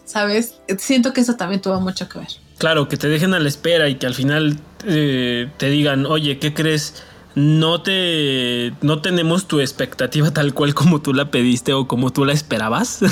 ¿sabes? 0.06 0.56
Siento 0.78 1.12
que 1.12 1.20
eso 1.20 1.36
también 1.36 1.62
tuvo 1.62 1.82
mucho 1.82 2.08
que 2.08 2.20
ver. 2.20 2.45
Claro, 2.58 2.88
que 2.88 2.98
te 2.98 3.10
dejen 3.10 3.34
a 3.34 3.40
la 3.40 3.50
espera 3.50 3.90
y 3.90 3.96
que 3.96 4.06
al 4.06 4.14
final 4.14 4.58
eh, 4.86 5.50
te 5.58 5.70
digan, 5.70 6.06
oye, 6.06 6.40
¿qué 6.40 6.54
crees? 6.54 7.04
No 7.36 7.82
te. 7.82 8.72
No 8.82 9.02
tenemos 9.02 9.48
tu 9.48 9.60
expectativa 9.60 10.32
tal 10.32 10.54
cual 10.54 10.74
como 10.74 11.02
tú 11.02 11.14
la 11.14 11.32
pediste 11.32 11.74
o 11.74 11.88
como 11.88 12.12
tú 12.12 12.26
la 12.26 12.34
esperabas. 12.34 13.00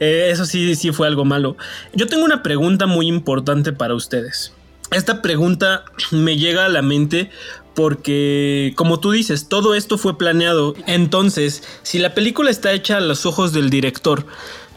Eh, 0.00 0.28
eso 0.30 0.46
sí, 0.46 0.76
sí 0.76 0.92
fue 0.92 1.08
algo 1.08 1.24
malo. 1.24 1.56
Yo 1.92 2.06
tengo 2.06 2.24
una 2.24 2.44
pregunta 2.44 2.86
muy 2.86 3.08
importante 3.08 3.72
para 3.72 3.96
ustedes. 3.96 4.52
Esta 4.92 5.22
pregunta 5.22 5.84
me 6.12 6.36
llega 6.36 6.66
a 6.66 6.68
la 6.68 6.82
mente 6.82 7.30
porque, 7.74 8.74
como 8.76 9.00
tú 9.00 9.10
dices, 9.10 9.48
todo 9.48 9.74
esto 9.74 9.98
fue 9.98 10.16
planeado. 10.16 10.74
Entonces, 10.86 11.64
si 11.82 11.98
la 11.98 12.14
película 12.14 12.48
está 12.48 12.72
hecha 12.72 12.98
a 12.98 13.00
los 13.00 13.26
ojos 13.26 13.52
del 13.52 13.70
director, 13.70 14.24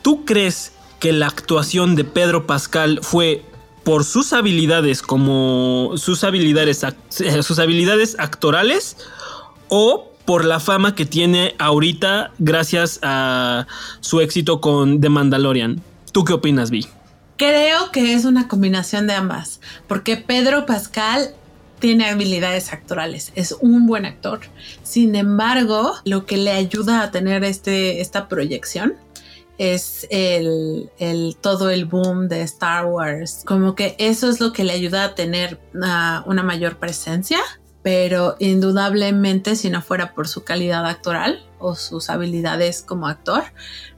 ¿tú 0.02 0.26
crees 0.26 0.74
que 1.02 1.12
la 1.12 1.26
actuación 1.26 1.96
de 1.96 2.06
Pedro 2.06 2.46
Pascal 2.48 3.00
fue 3.02 3.44
por 3.84 4.06
sus 4.06 4.34
habilidades 4.34 5.02
como 5.02 5.94
sus 5.98 6.24
habilidades 6.24 6.84
eh, 6.84 7.42
sus 7.42 7.58
habilidades 7.58 8.16
actorales 8.20 8.98
o 9.68 10.12
por 10.26 10.46
la 10.46 10.60
fama 10.60 10.94
que 10.94 11.08
tiene 11.08 11.56
ahorita 11.58 12.32
gracias 12.38 13.00
a 13.02 13.66
su 14.00 14.22
éxito 14.22 14.62
con 14.62 15.02
The 15.02 15.10
Mandalorian. 15.10 15.82
¿Tú 16.12 16.24
qué 16.24 16.34
opinas, 16.34 16.70
Vi? 16.70 16.88
Creo 17.36 17.92
que 17.92 18.14
es 18.14 18.26
una 18.26 18.48
combinación 18.48 19.08
de 19.08 19.16
ambas, 19.16 19.60
porque 19.88 20.18
Pedro 20.18 20.68
Pascal 20.68 21.34
tiene 21.80 22.06
habilidades 22.06 22.72
actorales, 22.72 23.32
es 23.34 23.56
un 23.60 23.88
buen 23.88 24.06
actor. 24.06 24.42
Sin 24.84 25.16
embargo, 25.16 25.94
lo 26.06 26.28
que 26.28 26.38
le 26.38 26.52
ayuda 26.52 27.02
a 27.02 27.10
tener 27.10 27.44
este, 27.44 28.02
esta 28.02 28.28
proyección 28.28 28.94
es 29.62 30.08
el, 30.10 30.90
todo 31.40 31.70
el 31.70 31.86
boom 31.86 32.28
de 32.28 32.42
Star 32.42 32.88
Wars. 32.88 33.44
Como 33.46 33.76
que 33.76 33.96
eso 34.00 34.28
es 34.28 34.40
lo 34.40 34.54
que 34.54 34.64
le 34.64 34.74
ayuda 34.74 35.04
a 35.04 35.14
tener 35.14 35.60
una 35.72 36.42
mayor 36.44 36.78
presencia, 36.78 37.38
pero 37.84 38.38
indudablemente 38.40 39.56
si 39.56 39.70
no 39.70 39.84
fuera 39.84 40.16
por 40.16 40.28
su 40.28 40.44
calidad 40.44 40.88
actoral 40.88 41.46
o 41.60 41.76
sus 41.76 42.10
habilidades 42.10 42.82
como 42.82 43.08
actor, 43.08 43.44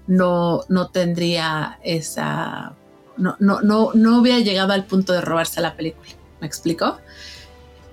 no, 0.06 0.66
no 0.68 0.90
tendría 0.90 1.80
esa... 1.82 2.76
No, 3.16 3.38
no, 3.40 3.62
no, 3.62 3.92
no 3.94 4.20
hubiera 4.20 4.40
llegado 4.40 4.74
al 4.74 4.84
punto 4.84 5.14
de 5.14 5.22
robarse 5.22 5.62
la 5.62 5.78
película. 5.78 6.12
¿Me 6.42 6.48
explico? 6.48 6.98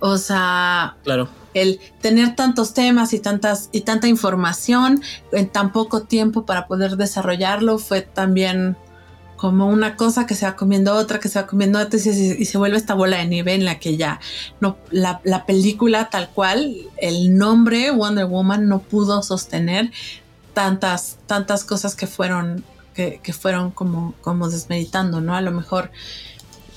O 0.01 0.19
sea, 0.19 0.97
claro 1.05 1.29
el 1.55 1.81
tener 2.01 2.37
tantos 2.37 2.75
temas 2.75 3.13
y 3.13 3.19
tantas 3.19 3.69
y 3.73 3.81
tanta 3.83 4.09
información 4.09 5.03
en 5.33 5.49
tan 5.49 5.73
poco 5.73 6.03
tiempo 6.03 6.47
para 6.47 6.67
poder 6.67 6.97
desarrollarlo 6.97 7.79
fue 7.79 8.03
también 8.03 8.77
como 9.37 9.69
una 9.69 9.97
cosa 9.97 10.27
que 10.27 10.35
se 10.35 10.45
va 10.45 10.55
comiendo 10.55 10.95
otra, 10.95 11.19
que 11.19 11.31
se 11.31 11.41
va 11.41 11.47
comiendo 11.47 11.79
otra 11.79 11.99
y 11.99 12.45
se, 12.45 12.59
vuelve 12.59 12.77
esta 12.77 12.93
bola 12.93 13.17
de 13.17 13.27
nieve 13.27 13.55
en 13.55 13.65
la 13.65 13.79
que 13.79 13.97
ya 13.97 14.21
no 14.61 14.77
la, 14.91 15.23
película 15.47 16.11
tal 16.11 16.29
cual, 16.29 16.77
el 16.99 17.37
nombre 17.37 17.91
Wonder 17.91 18.27
Woman 18.27 18.69
no 18.69 18.81
pudo 18.81 19.23
sostener 19.23 19.91
tantas, 20.53 21.17
tantas 21.27 21.65
cosas 21.65 21.95
que 21.95 22.07
fueron, 22.07 22.65
que, 22.93 23.21
que 23.23 23.33
fueron 23.33 23.71
como, 23.71 24.13
como 24.21 24.51
desmeditando, 24.51 25.23
¿no? 25.23 25.35
A 25.35 25.41
lo 25.41 25.53
mejor 25.53 25.91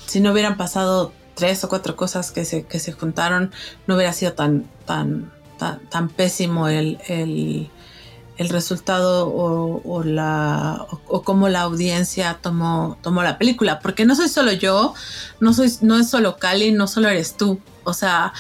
si 0.06 0.22
no 0.22 0.32
hubieran 0.32 0.56
pasado 0.56 1.12
tres 1.36 1.64
o 1.64 1.70
cuatro 1.70 1.96
cosas 1.96 2.32
que 2.32 2.46
se, 2.46 2.64
que 2.64 2.80
se 2.80 2.92
juntaron, 2.92 3.52
no 3.88 3.96
hubiera 3.96 4.14
sido 4.14 4.34
tan, 4.34 4.70
tan, 4.86 5.32
tan, 5.90 6.10
pésimo 6.10 6.68
el, 6.68 6.98
el, 7.08 7.70
resultado 8.50 9.32
o, 9.34 10.04
la, 10.04 10.86
o, 11.08 11.22
cómo 11.24 11.48
la 11.48 11.62
audiencia 11.62 12.40
tomó, 12.42 12.98
tomó 13.02 13.24
la 13.24 13.38
película. 13.38 13.80
Porque 13.80 14.06
no 14.06 14.16
soy 14.16 14.28
solo 14.28 14.52
yo, 14.52 14.94
no, 15.40 15.54
soy, 15.54 15.72
no 15.82 15.98
es 15.98 16.10
solo 16.10 16.38
Cali, 16.38 16.72
no 16.72 16.88
solo 16.88 17.08
eres 17.08 17.38
tú. 17.38 17.62
O 17.86 17.94
sea, 17.94 18.34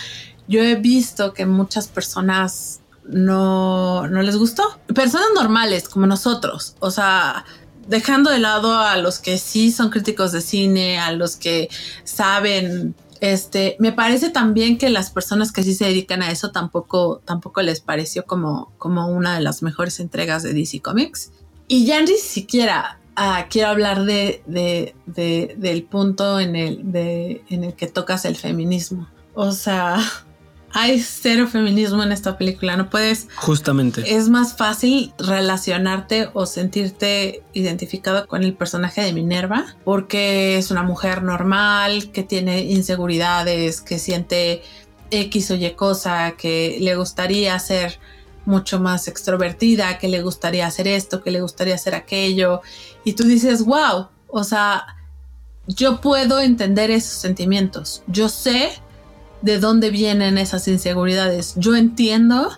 yo 0.47 0.61
he 0.61 0.75
visto 0.75 1.33
que 1.33 1.45
muchas 1.45 1.87
personas 1.87 2.81
no, 3.05 4.07
no 4.07 4.21
les 4.21 4.35
gustó. 4.37 4.63
Personas 4.93 5.27
normales 5.35 5.87
como 5.87 6.05
nosotros. 6.05 6.75
O 6.79 6.91
sea, 6.91 7.45
dejando 7.87 8.29
de 8.29 8.39
lado 8.39 8.77
a 8.79 8.97
los 8.97 9.19
que 9.19 9.37
sí 9.37 9.71
son 9.71 9.89
críticos 9.89 10.31
de 10.31 10.41
cine, 10.41 10.99
a 10.99 11.11
los 11.11 11.35
que 11.35 11.69
saben, 12.03 12.95
este, 13.21 13.75
me 13.79 13.91
parece 13.91 14.29
también 14.29 14.77
que 14.77 14.89
las 14.89 15.09
personas 15.09 15.51
que 15.51 15.63
sí 15.63 15.73
se 15.73 15.85
dedican 15.85 16.21
a 16.21 16.31
eso 16.31 16.51
tampoco, 16.51 17.21
tampoco 17.23 17.61
les 17.61 17.79
pareció 17.79 18.25
como, 18.25 18.71
como 18.77 19.07
una 19.07 19.35
de 19.35 19.41
las 19.41 19.63
mejores 19.63 19.99
entregas 19.99 20.43
de 20.43 20.53
DC 20.53 20.81
Comics. 20.81 21.31
Y 21.67 21.85
ya 21.85 22.01
ni 22.01 22.17
siquiera 22.17 22.99
ah, 23.15 23.47
quiero 23.49 23.69
hablar 23.69 24.03
de, 24.03 24.93
del 25.05 25.83
punto 25.83 26.39
en 26.39 26.55
el, 26.55 26.81
en 27.49 27.63
el 27.63 27.73
que 27.73 27.87
tocas 27.87 28.25
el 28.25 28.35
feminismo. 28.35 29.07
O 29.33 29.51
sea, 29.51 29.99
hay 30.73 30.99
cero 30.99 31.47
feminismo 31.47 32.03
en 32.03 32.11
esta 32.11 32.37
película, 32.37 32.75
no 32.75 32.89
puedes... 32.89 33.27
Justamente. 33.35 34.15
Es 34.15 34.27
más 34.29 34.57
fácil 34.57 35.13
relacionarte 35.19 36.29
o 36.33 36.45
sentirte 36.45 37.43
identificado 37.53 38.27
con 38.27 38.43
el 38.43 38.53
personaje 38.53 39.01
de 39.01 39.13
Minerva 39.13 39.65
porque 39.83 40.57
es 40.57 40.71
una 40.71 40.83
mujer 40.83 41.23
normal, 41.23 42.11
que 42.11 42.23
tiene 42.23 42.63
inseguridades, 42.63 43.81
que 43.81 43.99
siente 43.99 44.63
X 45.11 45.51
o 45.51 45.55
Y 45.55 45.71
cosa, 45.71 46.33
que 46.37 46.77
le 46.79 46.95
gustaría 46.95 47.57
ser 47.59 47.99
mucho 48.45 48.79
más 48.79 49.07
extrovertida, 49.07 49.97
que 49.99 50.07
le 50.07 50.21
gustaría 50.21 50.67
hacer 50.67 50.87
esto, 50.87 51.21
que 51.21 51.31
le 51.31 51.41
gustaría 51.41 51.75
hacer 51.75 51.95
aquello. 51.95 52.61
Y 53.03 53.13
tú 53.13 53.23
dices, 53.23 53.63
wow, 53.63 54.07
o 54.27 54.43
sea, 54.43 54.97
yo 55.67 56.01
puedo 56.01 56.39
entender 56.39 56.91
esos 56.91 57.21
sentimientos. 57.21 58.03
Yo 58.07 58.27
sé 58.27 58.71
de 59.43 59.59
dónde 59.59 59.91
vienen 59.91 60.37
esas 60.39 60.67
inseguridades. 60.67 61.53
Yo 61.57 61.75
entiendo 61.75 62.49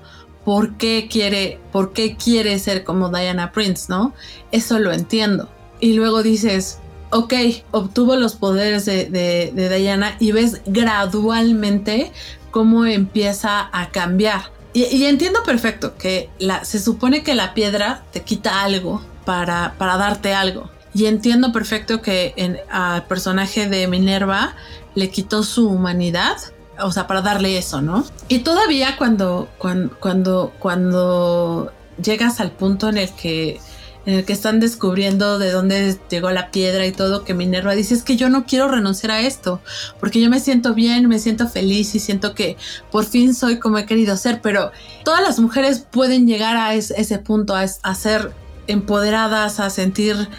por 0.46 0.78
qué 0.78 1.10
quiere, 1.12 1.60
por 1.72 1.92
qué 1.92 2.16
quiere 2.16 2.58
ser 2.60 2.84
como 2.84 3.10
Diana 3.10 3.52
Prince, 3.52 3.88
¿no? 3.90 4.14
Eso 4.52 4.80
lo 4.80 4.94
entiendo. 4.94 5.50
Y 5.80 5.94
luego 5.94 6.22
dices, 6.24 6.78
ok, 7.10 7.34
obtuvo 7.72 8.16
los 8.16 8.36
poderes 8.36 8.86
de, 8.86 9.52
Diana 9.78 10.16
y 10.20 10.32
ves 10.32 10.62
gradualmente 10.68 12.12
cómo 12.52 12.86
empieza 12.86 13.68
a 13.74 13.90
cambiar. 13.90 14.54
Y, 14.74 15.06
entiendo 15.06 15.42
perfecto 15.44 15.98
que 15.98 16.30
la, 16.38 16.66
se 16.66 16.80
supone 16.80 17.24
que 17.24 17.34
la 17.34 17.54
piedra 17.54 18.04
te 18.12 18.22
quita 18.22 18.62
algo 18.62 19.02
para, 19.26 19.76
para 19.78 19.98
darte 19.98 20.34
algo. 20.34 20.70
Y 20.94 21.08
entiendo 21.08 21.52
perfecto 21.52 22.02
que 22.02 22.34
en, 22.36 22.58
al 22.70 23.06
personaje 23.08 23.68
de 23.68 23.88
Minerva 23.88 24.56
le 24.94 25.10
quitó 25.10 25.44
su 25.44 25.70
humanidad 25.70 26.38
o 26.80 26.92
sea, 26.92 27.08
para 27.08 27.22
darle 27.22 27.58
eso, 27.58 27.82
¿no? 27.82 28.06
Y 28.28 28.40
todavía 28.40 28.98
cuando, 28.98 29.50
cuando, 29.58 29.98
cuando, 30.00 30.54
cuando 30.60 31.72
llegas 32.02 32.40
al 32.40 32.52
punto 32.52 32.90
en 32.90 32.98
el 32.98 33.10
que 33.12 33.60
en 34.06 34.14
el 34.14 34.26
que 34.26 34.34
están 34.34 34.60
descubriendo 34.60 35.40
de 35.40 35.52
dónde 35.52 35.98
llegó 36.10 36.30
la 36.30 36.52
piedra 36.52 36.86
y 36.86 36.92
todo, 36.92 37.24
que 37.24 37.34
Minerva 37.34 37.74
dice, 37.74 37.96
es 37.96 38.04
que 38.04 38.18
yo 38.18 38.30
no 38.30 38.46
quiero 38.46 38.68
renunciar 38.68 39.12
a 39.12 39.22
esto, 39.22 39.62
porque 40.00 40.22
yo 40.22 40.30
me 40.30 40.40
siento 40.40 40.74
bien, 40.74 41.08
me 41.08 41.20
siento 41.20 41.48
feliz 41.48 41.96
y 41.96 42.00
siento 42.00 42.36
que 42.36 42.58
por 42.92 43.06
fin 43.06 43.34
soy 43.34 43.58
como 43.58 43.78
he 43.80 43.86
querido 43.86 44.16
ser, 44.16 44.42
pero 44.42 44.72
todas 45.04 45.22
las 45.22 45.40
mujeres 45.40 45.80
pueden 45.80 46.28
llegar 46.28 46.56
a 46.56 46.76
ese 46.76 47.18
punto, 47.18 47.56
a, 47.56 47.96
ser 47.96 48.32
empoderadas, 48.68 49.60
a 49.60 49.72
sentir, 49.72 50.30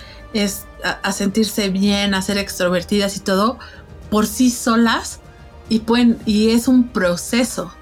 a 1.02 1.12
sentirse 1.12 1.68
bien, 1.68 2.14
a 2.14 2.22
ser 2.22 2.38
extrovertidas 2.38 3.16
y 3.16 3.20
todo, 3.20 3.58
por 4.10 4.28
sí 4.28 4.50
solas, 4.50 5.20
y, 5.68 5.80
pueden, 5.80 6.18
y 6.26 6.50
es 6.50 6.68
un 6.68 6.88
proceso. 6.88 7.72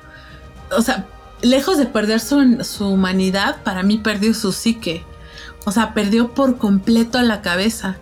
O 0.76 0.82
sea, 0.82 1.06
lejos 1.42 1.78
de 1.78 1.86
perder 1.86 2.20
su, 2.20 2.64
su 2.64 2.86
humanidad, 2.86 3.62
para 3.62 3.82
mí 3.82 3.98
perdió 3.98 4.34
su 4.34 4.52
psique. 4.52 5.04
O 5.64 5.72
sea, 5.72 5.94
perdió 5.94 6.34
por 6.34 6.58
completo 6.58 7.20
la 7.22 7.42
cabeza. 7.42 7.96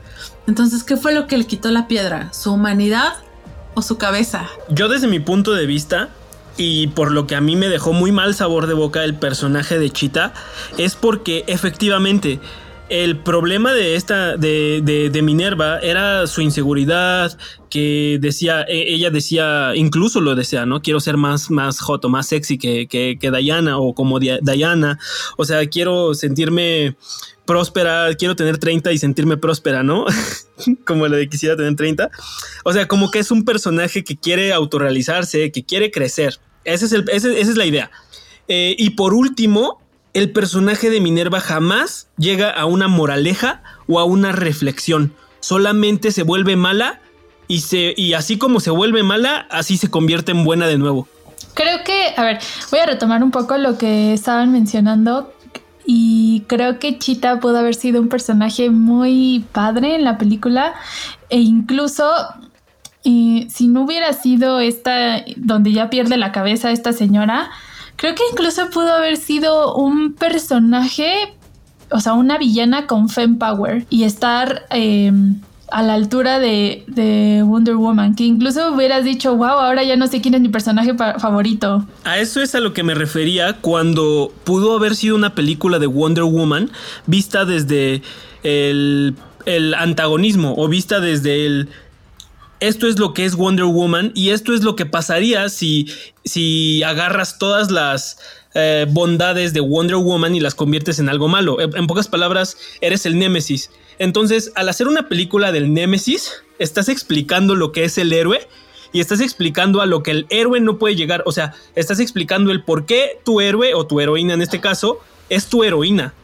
Entonces, 0.46 0.82
¿qué 0.82 0.96
fue 0.96 1.14
lo 1.14 1.26
que 1.26 1.38
le 1.38 1.46
quitó 1.46 1.70
la 1.70 1.86
piedra? 1.86 2.32
¿Su 2.32 2.52
humanidad 2.52 3.14
o 3.74 3.82
su 3.82 3.98
cabeza? 3.98 4.48
Yo 4.68 4.88
desde 4.88 5.06
mi 5.06 5.20
punto 5.20 5.52
de 5.52 5.66
vista, 5.66 6.08
y 6.56 6.88
por 6.88 7.12
lo 7.12 7.26
que 7.26 7.36
a 7.36 7.40
mí 7.40 7.56
me 7.56 7.68
dejó 7.68 7.92
muy 7.92 8.12
mal 8.12 8.34
sabor 8.34 8.66
de 8.66 8.74
boca 8.74 9.04
el 9.04 9.14
personaje 9.14 9.78
de 9.78 9.90
Chita, 9.90 10.32
es 10.78 10.96
porque 10.96 11.44
efectivamente 11.46 12.40
el 12.92 13.16
problema 13.16 13.72
de 13.72 13.96
esta, 13.96 14.36
de, 14.36 15.20
Minerva, 15.22 15.78
era 15.78 16.26
su 16.26 16.42
inseguridad, 16.42 17.38
que 17.70 18.18
decía, 18.20 18.66
e, 18.68 18.92
ella 18.92 19.08
decía, 19.08 19.72
incluso 19.74 20.20
lo 20.20 20.34
desea, 20.34 20.66
¿no? 20.66 20.82
Quiero 20.82 21.00
ser 21.00 21.16
más, 21.16 21.50
más 21.50 21.80
hot 21.80 22.04
más 22.08 22.26
sexy 22.26 22.58
que, 22.58 22.86
que, 22.86 23.30
Diana 23.30 23.78
o 23.78 23.94
como 23.94 24.20
Diana. 24.20 24.98
O 25.38 25.46
sea, 25.46 25.66
quiero 25.70 26.12
sentirme 26.12 26.94
próspera, 27.46 28.14
quiero 28.14 28.36
tener 28.36 28.58
30 28.58 28.92
y 28.92 28.98
sentirme 28.98 29.38
próspera, 29.38 29.82
¿no? 29.82 30.04
como 30.84 31.08
la 31.08 31.16
de 31.16 31.30
quisiera 31.30 31.56
tener 31.56 31.74
30. 31.74 32.10
O 32.64 32.74
sea, 32.74 32.86
como 32.86 33.10
que 33.10 33.20
es 33.20 33.30
un 33.30 33.46
personaje 33.46 34.04
que 34.04 34.18
quiere 34.18 34.52
autorrealizarse, 34.52 35.50
que 35.50 35.64
quiere 35.64 35.90
crecer. 35.90 36.40
Ese 36.64 36.84
es 36.84 36.92
el, 36.92 37.08
esa 37.08 37.30
es 37.30 37.56
la 37.56 37.64
idea. 37.64 37.90
Eh, 38.48 38.76
y 38.78 38.90
por 38.90 39.14
último, 39.14 39.81
el 40.14 40.30
personaje 40.30 40.90
de 40.90 41.00
Minerva 41.00 41.40
jamás 41.40 42.08
llega 42.18 42.50
a 42.50 42.66
una 42.66 42.88
moraleja 42.88 43.62
o 43.86 43.98
a 43.98 44.04
una 44.04 44.32
reflexión. 44.32 45.14
Solamente 45.40 46.12
se 46.12 46.22
vuelve 46.22 46.56
mala 46.56 47.00
y, 47.48 47.60
se, 47.60 47.94
y 47.96 48.14
así 48.14 48.38
como 48.38 48.60
se 48.60 48.70
vuelve 48.70 49.02
mala, 49.02 49.46
así 49.50 49.76
se 49.76 49.90
convierte 49.90 50.32
en 50.32 50.44
buena 50.44 50.66
de 50.66 50.78
nuevo. 50.78 51.08
Creo 51.54 51.82
que, 51.84 52.14
a 52.16 52.24
ver, 52.24 52.38
voy 52.70 52.80
a 52.80 52.86
retomar 52.86 53.22
un 53.22 53.30
poco 53.30 53.58
lo 53.58 53.76
que 53.76 54.12
estaban 54.12 54.52
mencionando 54.52 55.32
y 55.84 56.44
creo 56.46 56.78
que 56.78 56.98
Chita 56.98 57.40
pudo 57.40 57.58
haber 57.58 57.74
sido 57.74 58.00
un 58.00 58.08
personaje 58.08 58.70
muy 58.70 59.44
padre 59.52 59.96
en 59.96 60.04
la 60.04 60.16
película 60.16 60.74
e 61.28 61.40
incluso 61.40 62.04
eh, 63.04 63.48
si 63.50 63.66
no 63.66 63.82
hubiera 63.82 64.12
sido 64.12 64.60
esta 64.60 65.24
donde 65.36 65.72
ya 65.72 65.90
pierde 65.90 66.16
la 66.16 66.30
cabeza 66.30 66.70
esta 66.70 66.92
señora, 66.92 67.50
Creo 68.02 68.16
que 68.16 68.24
incluso 68.32 68.68
pudo 68.70 68.92
haber 68.92 69.16
sido 69.16 69.76
un 69.76 70.14
personaje, 70.14 71.36
o 71.88 72.00
sea, 72.00 72.14
una 72.14 72.36
villana 72.36 72.88
con 72.88 73.08
fem 73.08 73.38
power 73.38 73.86
y 73.90 74.02
estar 74.02 74.66
em, 74.70 75.36
a 75.68 75.84
la 75.84 75.94
altura 75.94 76.40
de, 76.40 77.44
Wonder 77.46 77.76
Woman, 77.76 78.16
que 78.16 78.24
incluso 78.24 78.72
hubieras 78.72 79.04
dicho, 79.04 79.36
wow, 79.36 79.50
ahora 79.50 79.84
ya 79.84 79.94
no 79.94 80.08
sé 80.08 80.20
quién 80.20 80.34
es 80.34 80.40
mi 80.40 80.48
personaje 80.48 80.94
favorito. 80.94 81.86
A 82.02 82.18
eso 82.18 82.42
es 82.42 82.56
a 82.56 82.60
lo 82.60 82.72
que 82.72 82.82
me 82.82 82.94
refería 82.94 83.58
cuando 83.60 84.32
pudo 84.42 84.74
haber 84.74 84.96
sido 84.96 85.14
una 85.14 85.36
película 85.36 85.78
de 85.78 85.86
Wonder 85.86 86.24
Woman 86.24 86.72
vista 87.06 87.44
desde 87.44 88.02
el, 88.42 89.14
el 89.46 89.74
antagonismo 89.74 90.54
o 90.56 90.66
vista 90.66 90.98
desde 90.98 91.46
el 91.46 91.68
esto 92.62 92.86
es 92.86 92.96
lo 93.00 93.12
que 93.12 93.24
es 93.24 93.34
Wonder 93.34 93.64
Woman 93.64 94.12
y 94.14 94.30
esto 94.30 94.54
es 94.54 94.62
lo 94.62 94.76
que 94.76 94.86
pasaría 94.86 95.48
si, 95.48 95.88
si 96.24 96.80
agarras 96.84 97.38
todas 97.38 97.72
las 97.72 98.18
eh, 98.54 98.86
bondades 98.88 99.52
de 99.52 99.58
Wonder 99.58 99.96
Woman 99.96 100.36
y 100.36 100.40
las 100.40 100.54
conviertes 100.54 101.00
en 101.00 101.08
algo 101.08 101.26
malo. 101.26 101.58
En, 101.60 101.88
pocas 101.88 102.06
palabras, 102.06 102.56
eres 102.80 103.04
el 103.04 103.18
Némesis. 103.18 103.70
Entonces, 103.98 104.52
al 104.54 104.68
hacer 104.68 104.86
una 104.86 105.08
película 105.08 105.50
del 105.50 105.74
Némesis, 105.74 106.30
estás 106.60 106.88
explicando 106.88 107.56
lo 107.56 107.72
que 107.72 107.82
es 107.82 107.98
el 107.98 108.12
héroe 108.12 108.46
y 108.92 109.00
estás 109.00 109.20
explicando 109.20 109.80
a 109.80 109.86
lo 109.86 110.04
que 110.04 110.12
el 110.12 110.26
héroe 110.30 110.60
no 110.60 110.78
puede 110.78 110.94
llegar. 110.94 111.24
O 111.26 111.32
sea, 111.32 111.54
estás 111.74 111.98
explicando 111.98 112.52
el 112.52 112.62
por 112.62 112.86
qué 112.86 113.18
tu 113.24 113.40
héroe 113.40 113.74
o 113.74 113.88
tu 113.88 113.98
heroína 113.98 114.34
en 114.34 114.42
este 114.42 114.60
caso 114.60 115.00
es 115.28 115.46
tu 115.46 115.64
heroína. 115.64 116.14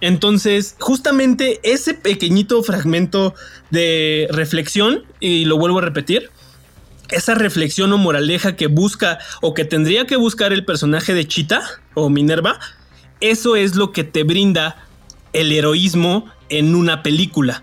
Entonces, 0.00 0.76
justamente 0.78 1.60
ese 1.62 1.94
pequeñito 1.94 2.62
fragmento 2.62 3.34
de 3.70 4.28
reflexión, 4.30 5.04
y 5.20 5.46
lo 5.46 5.56
vuelvo 5.58 5.78
a 5.78 5.82
repetir, 5.82 6.30
esa 7.08 7.34
reflexión 7.34 7.92
o 7.92 7.98
moraleja 7.98 8.56
que 8.56 8.66
busca 8.66 9.18
o 9.40 9.54
que 9.54 9.64
tendría 9.64 10.06
que 10.06 10.16
buscar 10.16 10.52
el 10.52 10.64
personaje 10.64 11.14
de 11.14 11.26
Chita 11.26 11.62
o 11.94 12.10
Minerva, 12.10 12.58
eso 13.20 13.56
es 13.56 13.76
lo 13.76 13.92
que 13.92 14.04
te 14.04 14.24
brinda 14.24 14.76
el 15.32 15.52
heroísmo 15.52 16.26
en 16.48 16.74
una 16.74 17.02
película. 17.02 17.62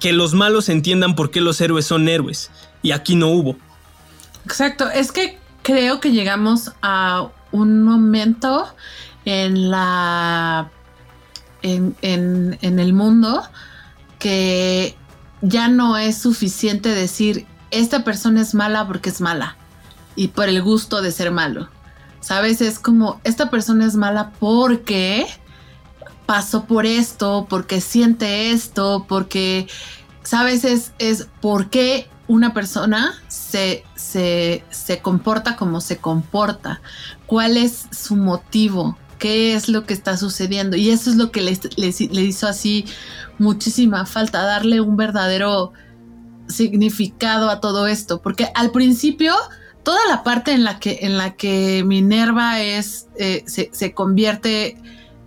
Que 0.00 0.12
los 0.12 0.34
malos 0.34 0.68
entiendan 0.68 1.14
por 1.14 1.30
qué 1.30 1.40
los 1.40 1.60
héroes 1.60 1.86
son 1.86 2.08
héroes. 2.08 2.50
Y 2.82 2.90
aquí 2.90 3.16
no 3.16 3.28
hubo. 3.28 3.56
Exacto, 4.44 4.90
es 4.90 5.12
que 5.12 5.38
creo 5.62 6.00
que 6.00 6.10
llegamos 6.10 6.72
a 6.82 7.28
un 7.52 7.82
momento 7.82 8.66
en 9.24 9.70
la 9.70 10.70
en, 11.64 12.58
el 12.60 12.92
mundo 12.92 13.42
que 14.18 14.96
ya 15.40 15.68
no 15.68 15.96
es 15.96 16.18
suficiente 16.18 16.90
decir 16.90 17.46
esta 17.70 18.04
persona 18.04 18.42
es 18.42 18.54
mala 18.54 18.86
porque 18.86 19.10
es 19.10 19.20
mala 19.20 19.56
y 20.14 20.28
por 20.28 20.48
el 20.48 20.62
gusto 20.62 21.02
de 21.02 21.10
ser 21.10 21.30
malo. 21.30 21.68
Sabes, 22.20 22.60
es 22.60 22.78
como 22.78 23.20
esta 23.24 23.50
persona 23.50 23.86
es 23.86 23.96
mala 23.96 24.32
porque 24.38 25.26
pasó 26.26 26.64
por 26.64 26.86
esto, 26.86 27.46
porque 27.48 27.80
siente 27.80 28.50
esto, 28.50 29.04
porque, 29.08 29.66
sabes, 30.22 30.64
es, 30.64 30.92
es 30.98 31.28
una 32.26 32.54
persona 32.54 33.14
se, 33.28 33.84
se, 33.94 34.64
se 34.70 35.00
comporta 35.00 35.56
como 35.56 35.80
se 35.82 35.98
comporta, 35.98 36.80
cuál 37.26 37.58
es 37.58 37.86
su 37.90 38.16
motivo, 38.16 38.96
qué 39.24 39.54
es 39.54 39.70
lo 39.70 39.86
que 39.86 39.94
está 39.94 40.18
sucediendo. 40.18 40.76
Y 40.76 40.90
eso 40.90 41.08
es 41.08 41.16
lo 41.16 41.32
que 41.32 41.40
le, 41.40 42.20
hizo 42.20 42.46
así 42.46 42.84
muchísima 43.38 44.04
falta, 44.04 44.42
darle 44.42 44.82
un 44.82 44.98
verdadero 44.98 45.72
significado 46.46 47.48
a 47.48 47.58
todo 47.58 47.86
esto. 47.86 48.20
Porque 48.20 48.50
al 48.54 48.70
principio, 48.70 49.32
toda 49.82 49.98
la 50.10 50.24
parte 50.24 50.52
en 50.52 50.62
la 50.62 50.78
que, 50.78 50.98
en 51.00 51.16
la 51.16 51.36
que 51.36 51.84
Minerva 51.86 52.60
es, 52.60 53.08
eh, 53.18 53.44
se, 53.46 53.94
convierte 53.94 54.76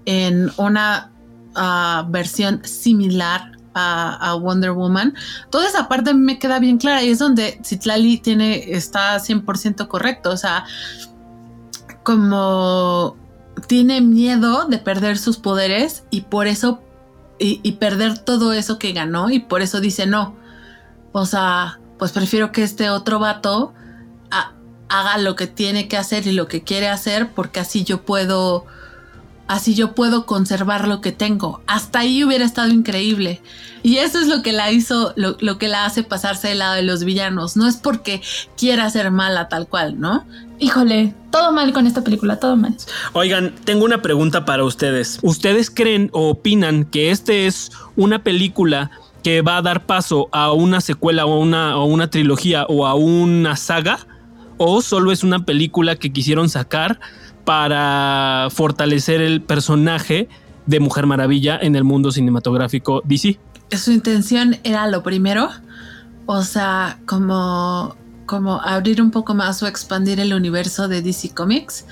en 0.06 0.52
una 0.58 1.12
ah, 1.56 2.06
versión 2.08 2.62
similar 2.66 3.54
a, 3.74 4.36
Wonder 4.40 4.74
Woman, 4.74 5.16
toda 5.50 5.68
esa 5.68 5.88
parte 5.88 6.14
me 6.14 6.38
queda 6.38 6.60
bien 6.60 6.78
clara 6.78 7.02
y 7.02 7.10
es 7.10 7.18
donde 7.18 7.60
Citlali 7.64 8.20
tiene, 8.20 8.74
está 8.74 9.18
100% 9.18 9.88
correcto, 9.88 10.30
o 10.30 10.38
sea, 10.38 10.66
como 12.04 13.18
tiene 13.66 14.02
miedo 14.02 14.66
de 14.66 14.78
perder 14.78 15.18
sus 15.18 15.38
poderes 15.38 16.04
y 16.10 16.22
por 16.22 16.48
eso, 16.48 16.82
y, 17.40 17.72
perder 17.74 18.18
todo 18.20 18.54
eso 18.54 18.78
que 18.80 18.94
ganó 18.94 19.30
y 19.30 19.40
por 19.40 19.62
eso 19.62 19.80
dice 19.80 20.06
no, 20.06 20.36
o 21.12 21.26
sea, 21.26 21.80
pues 21.98 22.12
prefiero 22.12 22.52
que 22.52 22.64
este 22.64 22.90
otro 22.90 23.20
vato 23.20 23.74
haga 24.90 25.18
lo 25.18 25.36
que 25.36 25.48
tiene 25.48 25.88
que 25.88 25.98
hacer 25.98 26.28
y 26.28 26.32
lo 26.32 26.48
que 26.48 26.64
quiere 26.64 26.88
hacer 26.88 27.34
porque 27.34 27.60
así 27.60 27.84
yo 27.84 28.04
puedo 28.04 28.66
así 29.48 29.74
yo 29.74 29.94
puedo 29.96 30.26
conservar 30.26 30.88
lo 30.88 31.02
que 31.02 31.12
tengo. 31.12 31.62
Hasta 31.68 32.00
ahí 32.00 32.24
hubiera 32.24 32.46
estado 32.46 32.70
increíble. 32.70 33.42
Y 33.84 33.98
eso 33.98 34.20
es 34.20 34.28
lo 34.28 34.42
que 34.42 34.52
la 34.52 34.72
hizo, 34.72 35.14
lo, 35.16 35.58
que 35.58 35.68
la 35.68 35.86
hace 35.86 36.04
pasarse 36.04 36.50
del 36.50 36.60
lado 36.60 36.76
de 36.76 36.84
los 36.84 37.04
villanos. 37.04 37.56
No 37.56 37.68
es 37.68 37.78
porque 37.78 38.22
quiera 38.58 38.90
ser 38.90 39.12
mala 39.12 39.48
tal 39.48 39.68
cual, 39.68 40.00
¿no? 40.00 40.26
Híjole, 40.60 41.14
todo 41.32 41.52
mal 41.52 41.72
con 41.72 41.88
esta 41.88 42.04
película, 42.04 42.40
todo 42.40 42.58
mal. 42.58 42.76
Oigan, 43.14 43.56
tengo 43.64 43.86
una 43.86 44.02
pregunta 44.02 44.46
para 44.46 44.64
ustedes. 44.64 45.20
¿Ustedes 45.22 45.70
creen 45.70 46.10
o 46.12 46.30
opinan 46.30 46.86
que 46.86 47.12
este 47.12 47.48
es 47.48 47.72
una 47.96 48.24
película 48.24 48.92
que 49.24 49.42
va 49.42 49.58
a 49.58 49.62
dar 49.62 49.86
paso 49.86 50.30
a 50.32 50.52
una 50.52 50.82
secuela 50.82 51.26
o 51.26 51.40
una, 51.40 51.78
o 51.78 51.86
una 51.86 52.10
trilogía 52.10 52.66
o 52.68 52.86
a 52.88 52.96
una 52.96 53.56
saga? 53.56 54.00
¿O 54.58 54.82
solo 54.82 55.12
es 55.12 55.24
una 55.24 55.46
película 55.46 55.96
que 55.96 56.12
quisieron 56.12 56.50
sacar? 56.50 57.00
Para 57.48 58.50
fortalecer 58.52 59.22
el 59.22 59.42
personaje 59.42 60.28
de 60.66 60.82
Mujer 60.82 61.06
Maravilla 61.06 61.58
en 61.58 61.78
el 61.78 61.86
mundo 61.86 62.12
cinematográfico 62.12 63.02
DC. 63.06 63.40
Su 63.72 63.94
intención 63.94 64.58
era 64.66 64.86
lo 64.88 65.02
primero, 65.02 65.48
o 66.26 66.44
sea, 66.44 67.00
como, 67.06 67.96
como 68.26 68.60
abrir 68.62 69.02
un 69.02 69.12
poco 69.12 69.34
más 69.34 69.64
o 69.64 69.68
expandir 69.68 70.20
el 70.20 70.34
universo 70.34 70.90
de 70.90 71.02
DC 71.02 71.30
Comics. 71.34 71.86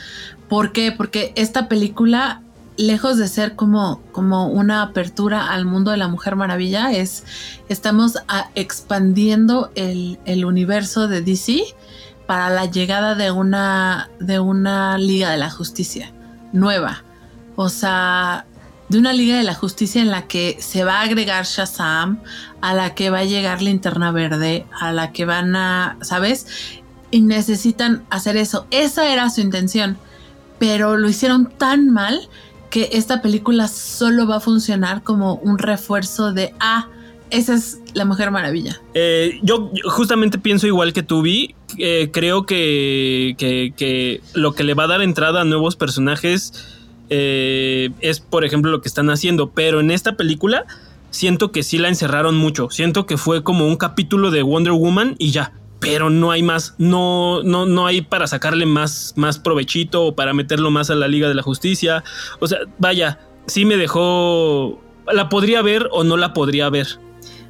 ¿Por 0.49 0.73
qué? 0.73 0.91
Porque 0.91 1.31
esta 1.37 1.69
película, 1.69 2.41
lejos 2.75 3.17
de 3.17 3.29
ser 3.29 3.55
como, 3.55 4.01
como 4.11 4.49
una 4.49 4.81
apertura 4.81 5.53
al 5.53 5.63
mundo 5.63 5.91
de 5.91 5.97
la 5.97 6.09
Mujer 6.09 6.35
Maravilla, 6.35 6.91
es, 6.91 7.23
estamos 7.69 8.17
expandiendo 8.55 9.71
el, 9.75 10.19
el 10.25 10.43
universo 10.43 11.07
de 11.07 11.21
DC 11.21 11.63
para 12.25 12.49
la 12.49 12.65
llegada 12.65 13.15
de 13.15 13.31
una, 13.31 14.09
de 14.19 14.39
una 14.39 14.97
Liga 14.97 15.31
de 15.31 15.37
la 15.37 15.49
Justicia 15.49 16.11
nueva. 16.51 17.03
O 17.55 17.69
sea, 17.69 18.45
de 18.89 18.97
una 18.97 19.13
Liga 19.13 19.37
de 19.37 19.43
la 19.43 19.53
Justicia 19.53 20.01
en 20.01 20.11
la 20.11 20.27
que 20.27 20.57
se 20.59 20.83
va 20.83 20.99
a 20.99 21.03
agregar 21.03 21.45
Shazam, 21.45 22.19
a 22.61 22.73
la 22.73 22.95
que 22.95 23.09
va 23.09 23.19
a 23.19 23.25
llegar 23.25 23.61
Linterna 23.61 24.11
Verde, 24.11 24.65
a 24.79 24.91
la 24.91 25.11
que 25.11 25.25
van 25.25 25.55
a, 25.55 25.97
¿sabes? 26.01 26.47
Y 27.11 27.21
necesitan 27.21 28.03
hacer 28.09 28.37
eso. 28.37 28.67
Esa 28.71 29.11
era 29.11 29.29
su 29.29 29.41
intención. 29.41 29.97
Pero 30.57 30.97
lo 30.97 31.09
hicieron 31.09 31.49
tan 31.49 31.89
mal 31.91 32.29
que 32.69 32.89
esta 32.93 33.21
película 33.21 33.67
solo 33.67 34.27
va 34.27 34.37
a 34.37 34.39
funcionar 34.39 35.03
como 35.03 35.35
un 35.35 35.57
refuerzo 35.57 36.33
de, 36.33 36.53
ah, 36.59 36.87
esa 37.29 37.53
es 37.53 37.79
la 37.95 38.05
Mujer 38.05 38.29
Maravilla. 38.29 38.81
Eh, 38.93 39.39
yo 39.41 39.71
justamente 39.85 40.37
pienso 40.37 40.67
igual 40.67 40.93
que 40.93 41.01
tú, 41.01 41.21
Vi. 41.21 41.55
Eh, 41.77 42.09
creo 42.11 42.45
que, 42.45 43.35
que, 43.37 44.21
lo 44.33 44.53
que 44.53 44.63
le 44.63 44.73
va 44.73 44.83
a 44.83 44.87
dar 44.87 45.01
entrada 45.01 45.41
a 45.41 45.45
nuevos 45.45 45.77
personajes 45.77 46.53
eh, 47.09 47.89
es, 48.01 48.19
por 48.19 48.43
ejemplo, 48.43 48.69
lo 48.69 48.81
que 48.81 48.89
están 48.89 49.09
haciendo. 49.09 49.51
Pero 49.51 49.79
en 49.79 49.91
esta 49.91 50.17
película 50.17 50.65
siento 51.09 51.53
que 51.53 51.63
sí 51.63 51.77
la 51.77 51.87
encerraron 51.87 52.35
mucho. 52.35 52.69
Siento 52.69 53.05
que 53.05 53.17
fue 53.17 53.43
como 53.43 53.65
un 53.65 53.77
capítulo 53.77 54.29
de 54.29 54.43
Wonder 54.43 54.73
Woman 54.73 55.15
y 55.17 55.31
ya. 55.31 55.53
Pero 55.79 56.09
no 56.09 56.31
hay 56.31 56.43
más, 56.43 56.75
no, 56.77 57.43
no, 57.43 57.65
no 57.65 57.87
hay 57.87 58.01
para 58.01 58.27
sacarle 58.27 58.65
más, 58.65 59.13
más 59.15 59.39
provechito 59.39 60.03
o 60.03 60.15
para 60.15 60.33
meterlo 60.33 60.69
más 60.69 60.89
a 60.89 60.95
la 60.95 61.07
Liga 61.07 61.29
de 61.29 61.35
la 61.35 61.43
Justicia. 61.43 62.03
O 62.39 62.47
sea, 62.47 62.59
vaya, 62.77 63.19
sí 63.47 63.63
me 63.63 63.77
dejó. 63.77 64.81
La 65.13 65.29
podría 65.29 65.61
ver 65.61 65.87
o 65.91 66.03
no 66.03 66.17
la 66.17 66.33
podría 66.33 66.69
ver. 66.69 66.87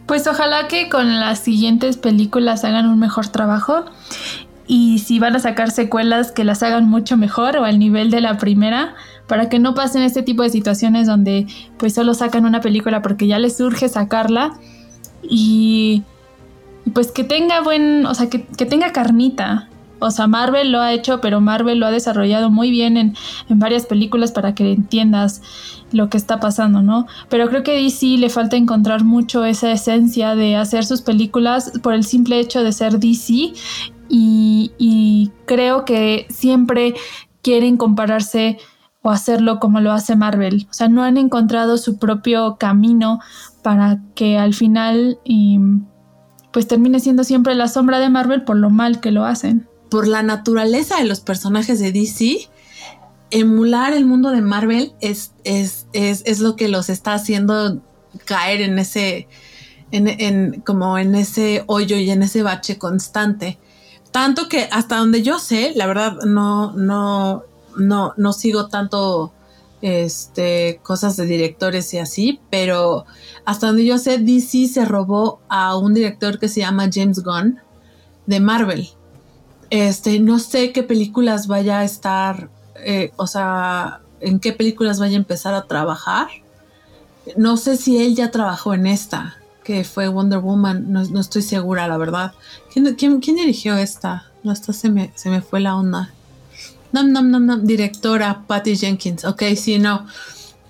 Pues 0.06 0.28
ojalá 0.28 0.68
que 0.68 0.90
con 0.90 1.20
las 1.20 1.40
siguientes 1.40 1.98
películas 1.98 2.64
hagan 2.64 2.88
un 2.88 3.00
mejor 3.00 3.28
trabajo 3.28 3.86
y 4.68 5.00
si 5.00 5.20
van 5.20 5.36
a 5.36 5.40
sacar 5.40 5.72
secuelas 5.72 6.32
que 6.32 6.44
las 6.44 6.64
hagan 6.64 6.88
mucho 6.88 7.18
mejor 7.18 7.58
o 7.58 7.66
al 7.66 7.80
nivel 7.80 8.12
de 8.12 8.22
la 8.22 8.38
primera 8.38 8.96
para 9.28 9.50
que 9.50 9.60
no 9.60 9.74
pasen 9.74 10.04
este 10.04 10.24
tipo 10.24 10.44
de 10.44 10.50
situaciones 10.50 11.08
donde 11.08 11.48
pues 11.78 11.94
solo 11.94 12.14
sacan 12.14 12.46
una 12.46 12.62
película 12.62 13.02
porque 13.02 13.28
ya 13.28 13.40
les 13.40 13.58
surge 13.58 13.90
sacarla 13.90 14.54
y 15.24 16.04
pues 16.94 17.12
que 17.12 17.24
tenga 17.24 17.62
buen, 17.62 18.06
o 18.06 18.14
sea, 18.14 18.30
que, 18.30 18.46
que 18.46 18.66
tenga 18.66 18.92
carnita, 18.92 19.70
o 20.06 20.12
sea, 20.12 20.28
Marvel 20.28 20.72
lo 20.72 20.82
ha 20.82 20.94
hecho, 20.94 21.20
pero 21.20 21.42
Marvel 21.42 21.80
lo 21.80 21.88
ha 21.88 21.92
desarrollado 21.92 22.52
muy 22.52 22.70
bien 22.70 22.98
en, 22.98 23.16
varias 23.50 23.86
películas 23.86 24.32
para 24.32 24.54
que 24.54 24.72
entiendas 24.72 25.42
lo 25.92 26.10
que 26.10 26.18
está 26.18 26.40
pasando, 26.40 26.82
¿no? 26.82 27.08
Pero 27.30 27.50
creo 27.50 27.64
que 27.64 27.82
DC 27.82 28.18
le 28.18 28.30
falta 28.30 28.56
encontrar 28.56 29.04
mucho 29.04 29.46
esa 29.46 29.72
esencia 29.72 30.36
de 30.36 30.56
hacer 30.56 30.86
sus 30.86 31.02
películas 31.02 31.72
por 31.82 31.94
el 31.94 32.04
simple 32.04 32.40
hecho 32.40 32.64
de 32.64 32.72
ser 32.72 33.00
DC 33.00 33.54
y, 34.10 34.72
y 34.78 35.32
creo 35.46 35.86
que 35.86 36.28
siempre 36.30 36.94
quieren 37.42 37.78
compararse 37.78 38.58
o 39.02 39.10
hacerlo 39.10 39.60
como 39.60 39.82
lo 39.82 39.92
hace 39.92 40.16
Marvel. 40.16 40.68
O 40.70 40.74
sea, 40.74 40.88
no 40.88 41.04
han 41.04 41.18
encontrado 41.18 41.78
su 41.78 41.98
propio 41.98 42.58
camino 42.58 43.20
para 43.62 44.00
que 44.16 44.38
al 44.38 44.54
final 44.54 45.20
pues 46.52 46.68
termine 46.68 47.00
siendo 47.00 47.24
siempre 47.24 47.56
la 47.56 47.68
sombra 47.68 48.00
de 48.00 48.10
Marvel 48.10 48.44
por 48.44 48.56
lo 48.56 48.70
mal 48.70 49.00
que 49.02 49.12
lo 49.12 49.26
hacen 49.26 49.68
por 49.90 50.08
la 50.08 50.24
naturaleza 50.24 50.98
de 50.98 51.06
los 51.06 51.20
personajes 51.20 51.80
de 51.80 51.92
DC, 51.92 52.50
emular 53.32 53.94
el 53.94 54.06
mundo 54.06 54.32
de 54.32 54.42
Marvel 54.42 54.94
es, 55.02 55.32
es, 55.44 55.88
es, 55.94 56.40
lo 56.40 56.56
que 56.56 56.68
los 56.68 56.90
está 56.90 57.14
haciendo 57.14 57.82
caer 58.26 58.62
en 58.62 58.80
ese, 58.80 59.28
en, 59.92 60.62
como 60.62 60.98
en 60.98 61.16
ese 61.16 61.64
hoyo 61.68 61.98
y 61.98 62.10
en 62.12 62.24
ese 62.24 62.44
bache 62.44 62.78
constante. 62.78 63.58
Tanto 64.12 64.48
que 64.48 64.70
hasta 64.72 64.98
donde 64.98 65.22
yo 65.22 65.40
sé, 65.40 65.74
la 65.76 65.88
verdad 65.88 66.18
no, 66.26 66.72
no, 66.74 67.44
no, 67.78 68.14
no 68.16 68.34
sigo 68.34 68.68
tanto 68.68 69.34
este, 69.82 70.80
cosas 70.82 71.18
de 71.18 71.26
directores 71.26 71.94
y 71.94 72.00
así, 72.00 72.40
pero 72.50 73.06
hasta 73.46 73.68
donde 73.68 73.86
yo 73.86 73.98
sé, 73.98 74.18
DC 74.18 74.68
se 74.68 74.86
robó 74.86 75.42
a 75.50 75.78
un 75.78 75.94
director 75.94 76.40
que 76.40 76.48
se 76.48 76.62
llama 76.62 76.90
James 76.92 77.22
Gunn 77.24 77.60
de 78.26 78.40
Marvel. 78.40 78.90
Este, 79.70 80.20
no 80.20 80.40
sé 80.40 80.72
qué 80.72 80.84
películas 80.84 81.48
vaya 81.48 81.80
a 81.80 81.84
estar, 81.84 82.50
eh, 82.76 83.12
o 83.16 83.28
sea, 83.28 84.02
en 84.20 84.40
qué 84.40 84.54
películas 84.54 85.00
vaya 85.00 85.14
a 85.14 85.18
empezar 85.18 85.54
a 85.54 85.64
trabajar. 85.64 86.28
No 87.38 87.58
sé 87.58 87.78
si 87.78 87.98
él 87.98 88.16
ya 88.16 88.32
trabajó 88.32 88.74
en 88.74 88.86
esta, 88.86 89.38
que 89.64 89.84
fue 89.84 90.08
Wonder 90.08 90.40
Woman, 90.40 90.92
no, 90.92 91.20
estoy 91.20 91.42
segura, 91.42 91.88
la 91.88 91.98
verdad. 91.98 92.34
¿Quién, 92.72 93.20
dirigió 93.22 93.76
esta? 93.78 94.32
No, 94.44 94.52
esta 94.52 94.74
se 94.74 94.90
me, 94.90 95.12
se 95.16 95.30
me 95.30 95.42
fue 95.42 95.60
la 95.60 95.76
onda. 95.76 96.12
No, 96.92 97.04
no, 97.04 97.22
no, 97.22 97.40
no, 97.40 97.58
directora 97.58 98.44
Patty 98.48 98.78
Jenkins. 98.78 99.26
Ok, 99.26 99.44
sí, 99.56 99.80
no. 99.80 100.06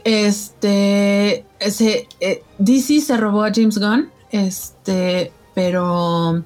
Este, 0.05 1.45
ese, 1.59 2.07
eh, 2.19 2.43
DC 2.57 3.01
se 3.01 3.17
robó 3.17 3.43
a 3.43 3.51
James 3.53 3.77
Gunn, 3.77 4.09
este, 4.31 5.31
pero 5.53 6.43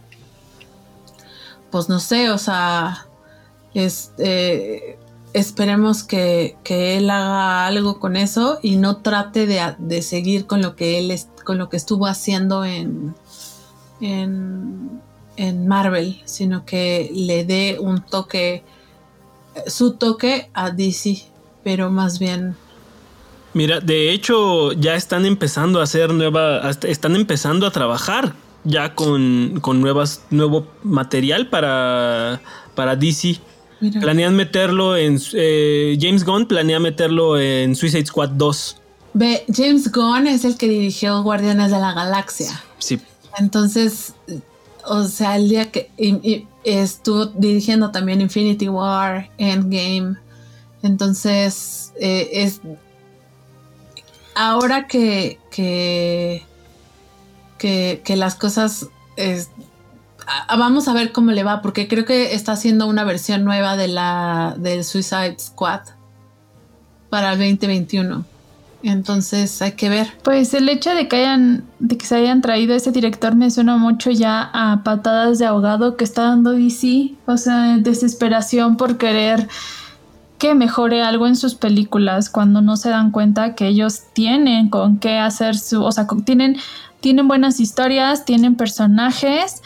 pues 1.71 1.89
no 1.89 1.99
sé, 1.99 2.29
o 2.29 2.37
sea, 2.37 3.07
este, 3.73 4.97
esperemos 5.33 6.03
que, 6.03 6.57
él 6.65 7.09
haga 7.09 7.67
algo 7.67 7.99
con 7.99 8.15
eso 8.15 8.59
y 8.61 8.75
no 8.75 8.97
trate 8.97 9.47
de, 9.47 10.01
seguir 10.01 10.45
con 10.45 10.61
lo 10.61 10.75
que 10.75 10.99
él 10.99 11.17
con 11.43 11.57
lo 11.57 11.69
que 11.69 11.77
estuvo 11.77 12.05
haciendo 12.05 12.65
en, 12.65 13.15
en, 14.01 15.01
en 15.35 15.67
Marvel, 15.67 16.21
sino 16.25 16.65
que 16.65 17.11
le 17.13 17.45
dé 17.45 17.77
un 17.79 18.01
toque, 18.01 18.63
su 19.67 19.93
toque 19.93 20.49
a 20.53 20.71
DC, 20.71 21.23
pero 21.63 21.89
más 21.89 22.19
bien 22.19 22.55
Mira, 23.53 23.79
de 23.79 24.11
hecho 24.11 24.73
ya 24.73 24.95
están 24.95 25.25
empezando 25.25 25.79
a 25.79 25.83
hacer 25.83 26.13
nueva, 26.13 26.69
están 26.69 27.15
empezando 27.15 27.65
a 27.65 27.71
trabajar 27.71 28.33
ya 28.63 28.95
con, 28.95 29.61
nuevas, 29.81 30.23
nuevo 30.29 30.67
material 30.83 31.47
para, 31.47 32.41
para 32.75 32.95
DC. 32.95 33.39
Planean 34.01 34.35
meterlo 34.35 34.97
en. 34.97 35.19
Eh, 35.33 35.97
James 36.01 36.25
Gunn 36.25 36.47
planea 36.47 36.79
meterlo 36.79 37.39
en 37.39 37.75
Suicide 37.75 38.05
Squad 38.05 38.31
2. 38.31 38.77
Ve, 39.13 39.45
James 39.53 39.89
Gunn 39.91 40.27
es 40.27 40.43
el 40.43 40.57
que 40.57 40.67
dirigió 40.67 41.23
Guardianes 41.23 41.71
de 41.71 41.79
la 41.79 41.93
Galaxia. 41.93 42.61
Sí. 42.77 42.99
Entonces, 43.37 44.13
o 44.85 45.03
sea, 45.05 45.37
el 45.37 45.47
día 45.47 45.71
que 45.71 45.91
estuvo 46.65 47.27
dirigiendo 47.27 47.91
también 47.91 48.19
Infinity 48.19 48.67
War, 48.67 49.29
Endgame. 49.37 50.17
Entonces, 50.83 51.93
eh, 51.99 52.29
es. 52.33 52.59
Ahora 54.35 54.87
que, 54.87 55.39
que 55.51 56.45
que, 57.59 58.01
las 58.15 58.33
cosas 58.33 58.87
vamos 60.57 60.87
a 60.87 60.93
ver 60.93 61.11
cómo 61.11 61.31
le 61.31 61.43
va, 61.43 61.61
porque 61.61 61.87
creo 61.87 62.05
que 62.05 62.33
está 62.33 62.53
haciendo 62.53 62.87
una 62.87 63.03
versión 63.03 63.43
nueva 63.43 63.77
de 63.77 63.87
la 63.87 64.55
del 64.57 64.83
Suicide 64.83 65.37
Squad 65.37 65.81
para 67.09 67.33
el 67.33 67.37
2021. 67.37 68.25
Entonces 68.81 69.61
hay 69.61 69.73
que 69.73 69.89
ver. 69.89 70.07
Pues 70.23 70.53
el 70.53 70.69
hecho 70.69 70.91
de 70.95 71.07
que 71.07 71.17
hayan, 71.17 71.65
de 71.79 71.97
que 71.97 72.05
se 72.05 72.15
hayan 72.15 72.41
traído 72.41 72.73
ese 72.73 72.91
director 72.91 73.35
me 73.35 73.51
suena 73.51 73.77
mucho 73.77 74.09
ya 74.09 74.49
a 74.53 74.83
patadas 74.83 75.37
de 75.37 75.45
ahogado 75.45 75.97
que 75.97 76.05
está 76.05 76.23
dando 76.23 76.51
DC, 76.51 77.11
o 77.25 77.37
sea, 77.37 77.77
desesperación 77.77 78.77
por 78.77 78.97
querer 78.97 79.47
que 80.37 80.55
mejore 80.55 81.03
algo 81.03 81.27
en 81.27 81.35
sus 81.35 81.55
películas 81.55 82.29
cuando 82.29 82.61
no 82.61 82.77
se 82.77 82.89
dan 82.89 83.11
cuenta 83.11 83.55
que 83.55 83.67
ellos 83.67 84.03
tienen 84.13 84.69
con 84.69 84.97
qué 84.97 85.17
hacer 85.17 85.57
su, 85.57 85.83
o 85.83 85.91
sea, 85.91 86.07
tienen, 86.23 86.55
tienen 86.99 87.27
buenas 87.27 87.59
historias, 87.59 88.25
tienen 88.25 88.55
personajes 88.55 89.61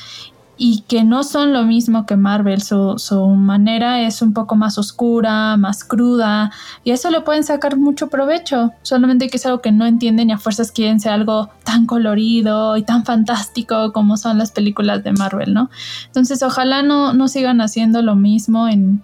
y 0.56 0.84
que 0.88 1.04
no 1.04 1.24
son 1.24 1.52
lo 1.52 1.64
mismo 1.64 2.06
que 2.06 2.16
Marvel. 2.16 2.62
Su, 2.62 3.36
manera 3.36 4.02
es 4.02 4.22
un 4.22 4.34
poco 4.34 4.56
más 4.56 4.78
oscura, 4.78 5.58
más 5.58 5.84
cruda, 5.84 6.52
y 6.84 6.92
eso 6.92 7.10
le 7.10 7.22
pueden 7.22 7.44
sacar 7.44 7.78
mucho 7.78 8.08
provecho. 8.08 8.72
Solamente 8.82 9.30
que 9.30 9.38
es 9.38 9.46
algo 9.46 9.62
que 9.62 9.72
no 9.72 9.86
entienden 9.86 10.30
y 10.30 10.34
a 10.34 10.38
fuerzas 10.38 10.72
quieren 10.72 11.00
ser 11.00 11.12
algo 11.12 11.50
tan 11.64 11.86
colorido 11.86 12.78
y 12.78 12.84
tan 12.84 13.04
fantástico 13.04 13.92
como 13.94 14.18
son 14.18 14.38
las 14.38 14.52
películas 14.52 15.04
de 15.04 15.14
Marvel, 15.14 15.54
¿no? 15.54 15.70
Entonces, 16.06 16.44
ojalá 16.44 16.84
no, 16.84 17.14
no 17.14 17.28
sigan 17.28 17.62
haciendo 17.62 18.02
lo 18.02 18.16
mismo 18.16 18.68
en, 18.68 19.02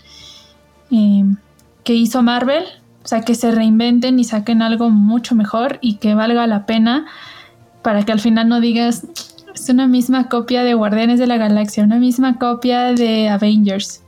que 0.90 1.94
hizo 1.94 2.22
Marvel. 2.22 2.64
O 3.04 3.08
sea, 3.10 3.22
que 3.22 3.34
se 3.34 3.50
reinventen 3.50 4.20
y 4.20 4.24
saquen 4.24 4.62
algo 4.62 4.90
mucho 4.92 5.34
mejor 5.34 5.80
y 5.82 5.96
que 5.96 6.14
valga 6.14 6.46
la 6.48 6.66
pena 6.68 7.06
para 7.82 8.04
que 8.04 8.12
al 8.12 8.20
final 8.20 8.50
no 8.50 8.60
digas, 8.60 9.04
es 9.54 9.70
una 9.70 9.88
misma 9.88 10.30
copia 10.30 10.64
de 10.64 10.74
Guardianes 10.74 11.20
de 11.20 11.28
la 11.28 11.38
Galaxia, 11.38 11.84
una 11.84 11.98
misma 11.98 12.38
copia 12.38 12.94
de 12.94 13.30
Avengers, 13.30 14.02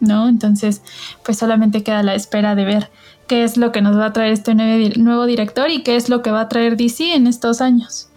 ¿no? 0.00 0.28
Entonces, 0.28 0.82
pues 1.24 1.38
solamente 1.38 1.82
queda 1.82 2.02
la 2.02 2.14
espera 2.14 2.54
de 2.54 2.64
ver 2.64 2.90
qué 3.26 3.44
es 3.44 3.56
lo 3.56 3.72
que 3.72 3.82
nos 3.82 3.96
va 3.96 4.06
a 4.06 4.12
traer 4.12 4.32
este 4.32 4.54
nuevo, 4.54 5.26
director 5.26 5.70
y 5.70 5.82
qué 5.82 5.96
es 5.96 6.08
lo 6.08 6.22
que 6.22 6.30
va 6.30 6.42
a 6.42 6.48
traer 6.48 6.76
DC 6.76 7.14
en 7.14 7.26
estos 7.26 7.60
años. 7.60 8.08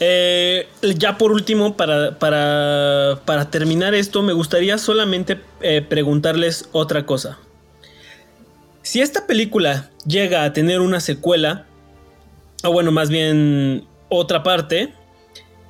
Eh, 0.00 0.68
ya 0.96 1.16
por 1.18 1.30
último, 1.30 1.76
para, 1.76 2.18
para, 2.18 3.50
terminar 3.50 3.94
esto, 3.94 4.22
me 4.22 4.32
gustaría 4.32 4.76
solamente 4.76 5.40
eh, 5.60 5.82
preguntarles 5.82 6.68
otra 6.72 7.06
cosa. 7.06 7.38
Si 8.82 9.00
esta 9.00 9.26
película 9.26 9.90
llega 10.04 10.42
a 10.42 10.52
tener 10.52 10.80
una 10.80 10.98
secuela, 10.98 11.66
o 12.64 12.72
bueno, 12.72 12.90
más 12.90 13.08
bien 13.08 13.86
otra 14.12 14.42
parte, 14.42 14.92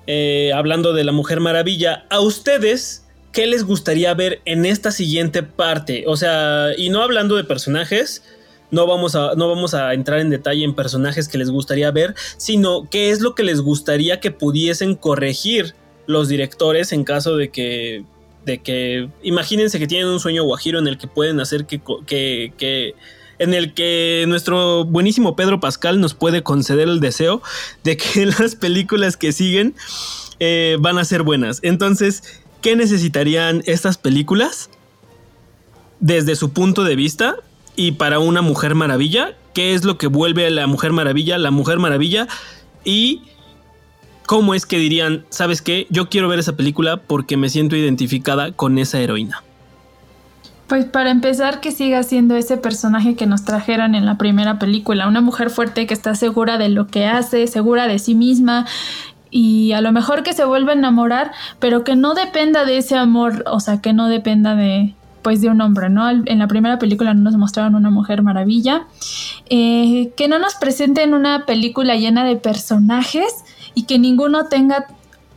eh, 0.06 0.52
hablando 0.52 0.92
de 0.92 1.04
la 1.04 1.12
Mujer 1.12 1.38
Maravilla, 1.38 2.06
a 2.10 2.20
ustedes, 2.20 3.06
¿qué 3.30 3.46
les 3.46 3.64
gustaría 3.64 4.12
ver 4.14 4.42
en 4.44 4.66
esta 4.66 4.90
siguiente 4.90 5.44
parte? 5.44 6.04
O 6.08 6.16
sea, 6.16 6.70
y 6.76 6.90
no 6.90 7.02
hablando 7.02 7.36
de 7.36 7.44
personajes, 7.44 8.24
no 8.72 8.86
vamos, 8.86 9.14
a, 9.14 9.34
no 9.36 9.48
vamos 9.48 9.74
a 9.74 9.94
entrar 9.94 10.18
en 10.18 10.30
detalle 10.30 10.64
en 10.64 10.74
personajes 10.74 11.28
que 11.28 11.38
les 11.38 11.50
gustaría 11.50 11.90
ver, 11.92 12.14
sino 12.36 12.88
qué 12.90 13.10
es 13.10 13.20
lo 13.20 13.36
que 13.36 13.44
les 13.44 13.60
gustaría 13.60 14.18
que 14.18 14.32
pudiesen 14.32 14.96
corregir 14.96 15.74
los 16.06 16.28
directores 16.28 16.92
en 16.92 17.04
caso 17.04 17.36
de 17.36 17.50
que, 17.50 18.04
de 18.44 18.58
que, 18.58 19.08
imagínense 19.22 19.78
que 19.78 19.86
tienen 19.86 20.08
un 20.08 20.18
sueño 20.18 20.42
guajiro 20.42 20.80
en 20.80 20.88
el 20.88 20.98
que 20.98 21.06
pueden 21.06 21.38
hacer 21.38 21.66
que, 21.66 21.80
que, 22.06 22.52
que 22.58 22.94
en 23.42 23.54
el 23.54 23.74
que 23.74 24.24
nuestro 24.28 24.84
buenísimo 24.84 25.34
Pedro 25.34 25.58
Pascal 25.58 26.00
nos 26.00 26.14
puede 26.14 26.42
conceder 26.42 26.88
el 26.88 27.00
deseo 27.00 27.42
de 27.82 27.96
que 27.96 28.26
las 28.38 28.54
películas 28.54 29.16
que 29.16 29.32
siguen 29.32 29.74
eh, 30.38 30.76
van 30.80 30.98
a 30.98 31.04
ser 31.04 31.22
buenas. 31.24 31.58
Entonces, 31.62 32.22
¿qué 32.60 32.76
necesitarían 32.76 33.62
estas 33.66 33.98
películas? 33.98 34.70
Desde 35.98 36.36
su 36.36 36.52
punto 36.52 36.84
de 36.84 36.96
vista 36.96 37.36
y 37.74 37.92
para 37.92 38.18
una 38.18 38.42
Mujer 38.42 38.74
Maravilla, 38.74 39.36
¿qué 39.54 39.74
es 39.74 39.84
lo 39.84 39.98
que 39.98 40.06
vuelve 40.06 40.46
a 40.46 40.50
la 40.50 40.66
Mujer 40.66 40.92
Maravilla? 40.92 41.38
La 41.38 41.50
Mujer 41.50 41.78
Maravilla 41.78 42.28
y 42.84 43.22
cómo 44.26 44.54
es 44.54 44.66
que 44.66 44.78
dirían, 44.78 45.26
¿sabes 45.30 45.62
qué? 45.62 45.86
Yo 45.90 46.08
quiero 46.08 46.28
ver 46.28 46.38
esa 46.38 46.56
película 46.56 46.96
porque 46.98 47.36
me 47.36 47.48
siento 47.48 47.76
identificada 47.76 48.52
con 48.52 48.78
esa 48.78 49.00
heroína. 49.00 49.42
Pues 50.72 50.86
para 50.86 51.10
empezar, 51.10 51.60
que 51.60 51.70
siga 51.70 52.02
siendo 52.02 52.34
ese 52.34 52.56
personaje 52.56 53.14
que 53.14 53.26
nos 53.26 53.44
trajeron 53.44 53.94
en 53.94 54.06
la 54.06 54.16
primera 54.16 54.58
película, 54.58 55.06
una 55.06 55.20
mujer 55.20 55.50
fuerte 55.50 55.86
que 55.86 55.92
está 55.92 56.14
segura 56.14 56.56
de 56.56 56.70
lo 56.70 56.86
que 56.86 57.04
hace, 57.04 57.46
segura 57.46 57.86
de 57.88 57.98
sí 57.98 58.14
misma 58.14 58.64
y 59.30 59.72
a 59.72 59.82
lo 59.82 59.92
mejor 59.92 60.22
que 60.22 60.32
se 60.32 60.46
vuelva 60.46 60.72
a 60.72 60.76
enamorar, 60.76 61.32
pero 61.58 61.84
que 61.84 61.94
no 61.94 62.14
dependa 62.14 62.64
de 62.64 62.78
ese 62.78 62.96
amor, 62.96 63.44
o 63.48 63.60
sea, 63.60 63.82
que 63.82 63.92
no 63.92 64.08
dependa 64.08 64.54
de 64.54 64.94
pues 65.20 65.42
de 65.42 65.50
un 65.50 65.60
hombre, 65.60 65.90
¿no? 65.90 66.08
En 66.08 66.38
la 66.38 66.46
primera 66.46 66.78
película 66.78 67.12
no 67.12 67.20
nos 67.20 67.36
mostraron 67.36 67.74
una 67.74 67.90
mujer 67.90 68.22
maravilla, 68.22 68.86
eh, 69.50 70.14
que 70.16 70.26
no 70.26 70.38
nos 70.38 70.54
presenten 70.54 71.12
una 71.12 71.44
película 71.44 71.96
llena 71.96 72.24
de 72.24 72.36
personajes 72.36 73.44
y 73.74 73.82
que 73.82 73.98
ninguno 73.98 74.46
tenga 74.46 74.86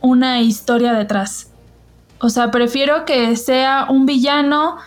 una 0.00 0.40
historia 0.40 0.94
detrás. 0.94 1.50
O 2.20 2.30
sea, 2.30 2.50
prefiero 2.50 3.04
que 3.04 3.36
sea 3.36 3.86
un 3.90 4.06
villano 4.06 4.78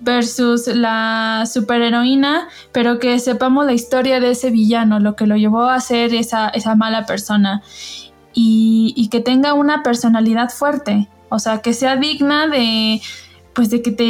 versus 0.00 0.66
la 0.66 1.44
superheroína, 1.50 2.48
pero 2.72 2.98
que 2.98 3.18
sepamos 3.18 3.66
la 3.66 3.72
historia 3.72 4.20
de 4.20 4.30
ese 4.30 4.50
villano, 4.50 4.98
lo 4.98 5.14
que 5.14 5.26
lo 5.26 5.36
llevó 5.36 5.64
a 5.64 5.80
ser 5.80 6.14
esa, 6.14 6.48
esa 6.48 6.74
mala 6.74 7.06
persona 7.06 7.62
y, 8.32 9.08
que 9.10 9.20
tenga 9.20 9.54
una 9.54 9.82
personalidad 9.82 10.50
fuerte, 10.50 11.08
o 11.28 11.38
sea, 11.38 11.58
que 11.62 11.74
sea 11.74 11.96
digna 11.96 12.46
de, 12.46 13.00
pues 13.54 13.70
de 13.70 13.82
que, 13.82 13.90
te 13.90 14.04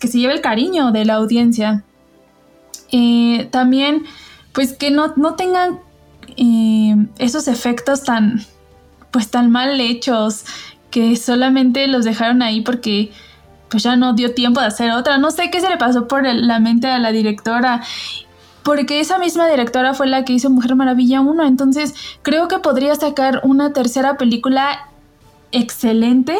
que 0.00 0.08
se 0.08 0.18
lleve 0.18 0.34
el 0.34 0.40
cariño 0.40 0.92
de 0.92 1.04
la 1.04 1.14
audiencia. 1.14 1.84
Eh, 2.92 3.48
también, 3.50 4.04
pues 4.52 4.72
que 4.72 4.90
no, 4.90 5.14
no 5.16 5.36
tengan 5.36 5.78
eh, 6.36 6.96
esos 7.18 7.48
efectos 7.48 8.02
tan, 8.02 8.44
pues 9.10 9.30
tan 9.30 9.50
mal 9.50 9.80
hechos, 9.80 10.44
que 10.90 11.16
solamente 11.16 11.86
los 11.86 12.04
dejaron 12.04 12.42
ahí 12.42 12.62
porque 12.62 13.12
pues 13.70 13.84
ya 13.84 13.96
no 13.96 14.14
dio 14.14 14.34
tiempo 14.34 14.60
de 14.60 14.66
hacer 14.66 14.90
otra. 14.90 15.18
No 15.18 15.30
sé 15.30 15.50
qué 15.50 15.60
se 15.60 15.68
le 15.68 15.76
pasó 15.76 16.08
por 16.08 16.24
la 16.26 16.58
mente 16.58 16.88
a 16.88 16.98
la 16.98 17.12
directora. 17.12 17.82
Porque 18.62 19.00
esa 19.00 19.18
misma 19.18 19.48
directora 19.48 19.94
fue 19.94 20.06
la 20.06 20.24
que 20.24 20.32
hizo 20.32 20.50
Mujer 20.50 20.74
Maravilla 20.74 21.20
1. 21.20 21.46
Entonces 21.46 21.94
creo 22.22 22.48
que 22.48 22.58
podría 22.58 22.94
sacar 22.94 23.40
una 23.44 23.72
tercera 23.72 24.16
película 24.16 24.88
excelente. 25.52 26.36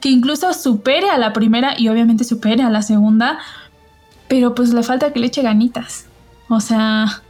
Que 0.00 0.08
incluso 0.08 0.52
supere 0.52 1.10
a 1.10 1.18
la 1.18 1.32
primera 1.32 1.74
y 1.78 1.88
obviamente 1.88 2.24
supere 2.24 2.62
a 2.62 2.70
la 2.70 2.82
segunda. 2.82 3.38
Pero 4.28 4.54
pues 4.54 4.74
le 4.74 4.82
falta 4.82 5.12
que 5.12 5.20
le 5.20 5.28
eche 5.28 5.42
ganitas. 5.42 6.06
O 6.48 6.60
sea... 6.60 7.22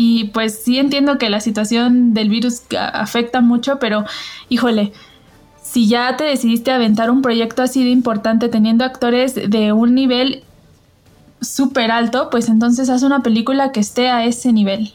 Y 0.00 0.26
pues 0.26 0.62
sí 0.62 0.78
entiendo 0.78 1.18
que 1.18 1.28
la 1.28 1.40
situación 1.40 2.14
del 2.14 2.28
virus 2.28 2.62
afecta 2.92 3.40
mucho, 3.40 3.80
pero 3.80 4.04
híjole, 4.48 4.92
si 5.70 5.86
ya 5.86 6.16
te 6.16 6.24
decidiste 6.24 6.70
aventar 6.70 7.10
un 7.10 7.20
proyecto 7.20 7.62
así 7.62 7.84
de 7.84 7.90
importante 7.90 8.48
teniendo 8.48 8.84
actores 8.84 9.34
de 9.34 9.72
un 9.72 9.94
nivel 9.94 10.42
súper 11.42 11.90
alto, 11.90 12.30
pues 12.30 12.48
entonces 12.48 12.88
haz 12.88 13.02
una 13.02 13.22
película 13.22 13.70
que 13.70 13.80
esté 13.80 14.08
a 14.08 14.24
ese 14.24 14.54
nivel. 14.54 14.94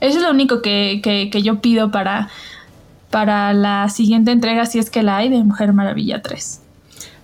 Eso 0.00 0.18
es 0.18 0.22
lo 0.22 0.30
único 0.30 0.62
que, 0.62 1.28
yo 1.42 1.60
pido 1.60 1.90
para, 1.90 2.28
para 3.10 3.52
la 3.52 3.88
siguiente 3.88 4.30
entrega, 4.30 4.64
si 4.64 4.78
es 4.78 4.90
que 4.90 5.02
la 5.02 5.16
hay, 5.16 5.28
de 5.28 5.42
Mujer 5.42 5.72
Maravilla 5.72 6.22
3. 6.22 6.60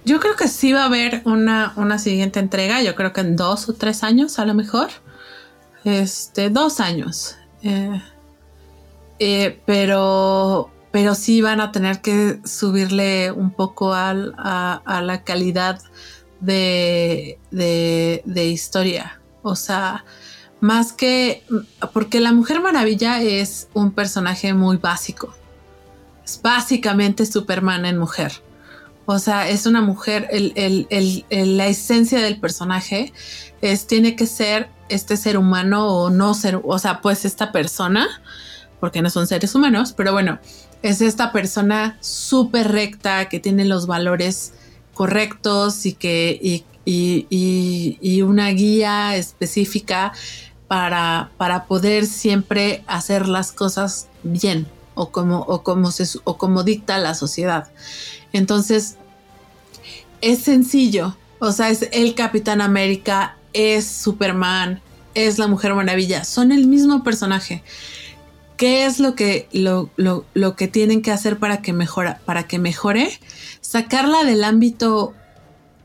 Yo 0.04 0.18
creo 0.18 0.34
que 0.34 0.48
sí 0.48 0.72
va 0.72 0.82
a 0.82 0.86
haber 0.86 1.22
una, 1.24 1.74
una 1.76 1.98
siguiente 2.00 2.40
entrega, 2.40 2.82
yo 2.82 2.96
creo 2.96 3.12
que 3.12 3.20
en 3.20 3.36
dos 3.36 3.68
o 3.68 3.74
tres 3.74 4.02
años 4.02 4.40
a 4.40 4.44
lo 4.44 4.54
mejor. 4.54 4.88
Este, 5.84 6.50
dos 6.50 6.80
años. 6.80 7.36
Eh, 7.62 8.02
eh, 9.20 9.60
pero 9.66 10.70
pero 10.90 11.14
sí 11.14 11.42
van 11.42 11.60
a 11.60 11.72
tener 11.72 12.00
que 12.00 12.40
subirle 12.44 13.30
un 13.32 13.50
poco 13.50 13.92
a, 13.92 14.14
la 14.14 15.22
calidad 15.24 15.80
de, 16.40 17.38
historia. 18.34 19.20
O 19.42 19.54
sea, 19.54 20.04
más 20.60 20.92
que, 20.92 21.44
porque 21.92 22.20
la 22.20 22.32
Mujer 22.32 22.60
Maravilla 22.60 23.20
es 23.22 23.68
un 23.74 23.92
personaje 23.92 24.54
muy 24.54 24.76
básico. 24.78 25.34
Es 26.24 26.40
básicamente 26.42 27.26
Superman 27.26 27.84
en 27.84 27.98
mujer. 27.98 28.32
O 29.10 29.18
sea, 29.18 29.48
es 29.48 29.64
una 29.64 29.80
mujer, 29.80 30.28
la 30.30 31.66
esencia 31.66 32.20
del 32.20 32.38
personaje 32.40 33.12
es, 33.62 33.86
tiene 33.86 34.16
que 34.16 34.26
ser 34.26 34.68
este 34.88 35.16
ser 35.16 35.38
humano 35.38 35.86
o 35.86 36.10
no 36.10 36.34
ser, 36.34 36.60
o 36.62 36.78
sea, 36.78 37.00
pues 37.00 37.24
esta 37.24 37.50
persona, 37.50 38.06
porque 38.80 39.00
no 39.00 39.10
son 39.10 39.26
seres 39.26 39.54
humanos, 39.54 39.94
pero 39.96 40.12
bueno, 40.12 40.38
es 40.82 41.00
esta 41.00 41.32
persona 41.32 41.98
súper 42.00 42.70
recta 42.70 43.28
que 43.28 43.40
tiene 43.40 43.64
los 43.64 43.86
valores 43.86 44.52
correctos 44.94 45.86
y 45.86 45.92
que 45.92 46.64
y, 46.84 48.22
una 48.22 48.48
guía 48.50 49.16
específica 49.16 50.12
para, 50.66 51.30
para 51.36 51.64
poder 51.66 52.06
siempre 52.06 52.82
hacer 52.86 53.28
las 53.28 53.52
cosas 53.52 54.08
bien. 54.22 54.66
o 54.94 55.10
como, 55.10 55.40
o 55.40 55.62
como, 55.62 55.92
se, 55.92 56.18
o 56.24 56.36
como 56.38 56.64
dicta 56.64 56.98
la 56.98 57.14
sociedad. 57.14 57.68
Entonces, 58.32 58.96
es 60.20 60.40
sencillo. 60.40 61.16
O 61.38 61.52
sea, 61.52 61.70
es 61.70 61.88
el 61.92 62.16
Capitán 62.16 62.60
América, 62.60 63.36
es 63.52 63.86
Superman, 63.86 64.80
es 65.14 65.38
la 65.38 65.46
Mujer 65.46 65.74
Maravilla. 65.74 66.24
Son 66.24 66.50
el 66.50 66.66
mismo 66.66 67.04
personaje. 67.04 67.62
¿Qué 68.58 68.84
es 68.86 68.98
lo 68.98 69.14
que, 69.14 69.48
lo, 69.52 69.88
lo, 69.96 70.56
que 70.56 70.66
tienen 70.66 71.00
que 71.00 71.12
hacer 71.12 71.38
para 71.38 71.62
que, 71.62 71.72
mejora, 71.72 72.20
para 72.24 72.48
que 72.48 72.58
mejore? 72.58 73.08
Sacarla 73.60 74.24
del 74.24 74.42
ámbito. 74.42 75.14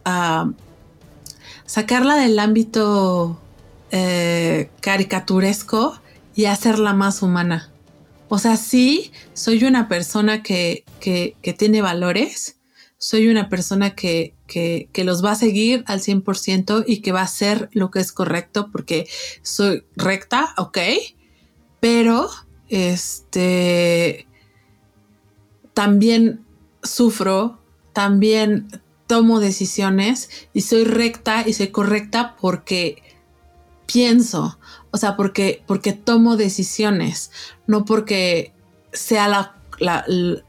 Uh, 0.06 0.54
sacarla 1.66 2.16
del 2.16 2.40
ámbito 2.40 3.40
eh, 3.92 4.72
caricaturesco 4.82 6.02
y 6.36 6.46
hacerla 6.46 6.94
más 6.94 7.22
humana. 7.22 7.72
O 8.28 8.40
sea, 8.40 8.58
sí, 8.58 9.12
soy 9.34 9.64
una 9.66 9.88
persona 9.88 10.42
que, 10.42 10.84
que, 11.00 11.36
que 11.44 11.54
tiene 11.54 11.84
valores, 11.84 12.58
soy 12.98 13.28
una 13.28 13.50
persona 13.50 13.94
que, 13.94 14.34
que, 14.48 14.90
que, 14.92 15.04
los 15.04 15.24
va 15.24 15.32
a 15.32 15.36
seguir 15.36 15.84
al 15.86 16.00
100% 16.00 16.86
y 16.88 17.02
que 17.02 17.12
va 17.12 17.20
a 17.20 17.26
hacer 17.26 17.70
lo 17.74 17.92
que 17.92 18.00
es 18.00 18.12
correcto 18.12 18.70
porque 18.72 19.08
soy 19.44 19.84
recta, 19.96 20.56
ok, 20.58 20.80
pero 21.80 22.32
este, 22.74 24.28
también 25.74 26.46
sufro, 26.82 27.60
también 27.94 28.68
tomo 29.08 29.40
decisiones 29.40 30.30
y 30.54 30.62
soy 30.62 30.84
recta 30.84 31.48
y 31.48 31.54
soy 31.54 31.68
correcta 31.68 32.36
porque 32.40 33.04
pienso, 33.86 34.58
o 34.92 34.98
sea, 34.98 35.16
porque, 35.16 35.64
porque 35.68 35.94
tomo 35.94 36.36
decisiones, 36.36 37.32
no 37.68 37.86
porque 37.86 38.54
sea 38.92 39.28
la, 39.28 39.56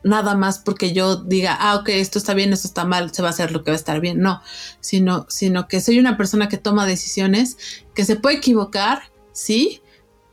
nada 0.03 0.35
más 0.35 0.59
porque 0.59 0.93
yo 0.93 1.17
diga, 1.17 1.57
ah, 1.59 1.77
ok, 1.77 1.89
esto 1.91 2.19
está 2.19 2.35
bien, 2.35 2.53
esto 2.53 2.69
está 2.69 2.85
mal, 2.85 3.13
se 3.13 3.23
va 3.23 3.29
a 3.29 3.33
hacer 3.33 3.53
lo 3.53 3.65
que 3.65 3.71
va 3.71 3.75
a 3.75 3.79
estar 3.79 4.01
bien, 4.01 4.21
no, 4.21 4.41
sino, 4.81 5.27
sino 5.29 5.69
que 5.69 5.81
soy 5.81 5.99
una 5.99 6.17
persona 6.17 6.49
que 6.49 6.59
toma 6.59 6.87
decisiones, 6.87 7.57
que 7.95 8.05
se 8.05 8.17
puede 8.17 8.37
equivocar, 8.37 9.03
sí, 9.33 9.83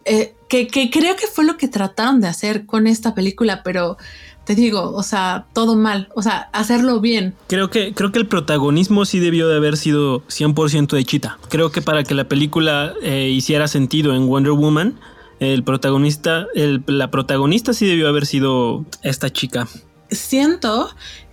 eh, 0.05 0.33
que, 0.47 0.67
creo 0.67 1.15
que 1.15 1.27
fue 1.27 1.45
lo 1.45 1.57
que 1.57 1.67
trataron 1.67 2.21
de 2.21 2.27
hacer 2.27 2.65
con 2.65 2.87
esta 2.87 3.15
película, 3.15 3.63
pero 3.63 3.97
te 4.45 4.55
digo, 4.55 4.91
o 4.93 5.03
sea, 5.03 5.45
todo 5.53 5.75
mal, 5.75 6.09
o 6.15 6.21
sea, 6.21 6.49
hacerlo 6.51 6.99
bien. 6.99 7.35
Creo 7.47 7.69
que, 7.69 7.93
creo 7.93 8.11
que 8.11 8.19
el 8.19 8.27
protagonismo 8.27 9.05
sí 9.05 9.19
debió 9.19 9.47
de 9.47 9.55
haber 9.55 9.77
sido 9.77 10.25
100% 10.27 10.95
de 10.95 11.05
Chita. 11.05 11.37
Creo 11.49 11.71
que 11.71 11.81
para 11.81 12.03
que 12.03 12.15
la 12.15 12.25
película 12.25 12.93
eh, 13.01 13.29
hiciera 13.29 13.67
sentido 13.67 14.13
en 14.13 14.27
Wonder 14.27 14.53
Woman, 14.53 14.99
el 15.39 15.63
protagonista, 15.63 16.47
la 16.53 17.09
protagonista 17.09 17.73
sí 17.73 17.87
debió 17.87 18.07
haber 18.07 18.25
sido 18.25 18.85
esta 19.01 19.31
chica. 19.31 19.67
Siento 20.09 20.89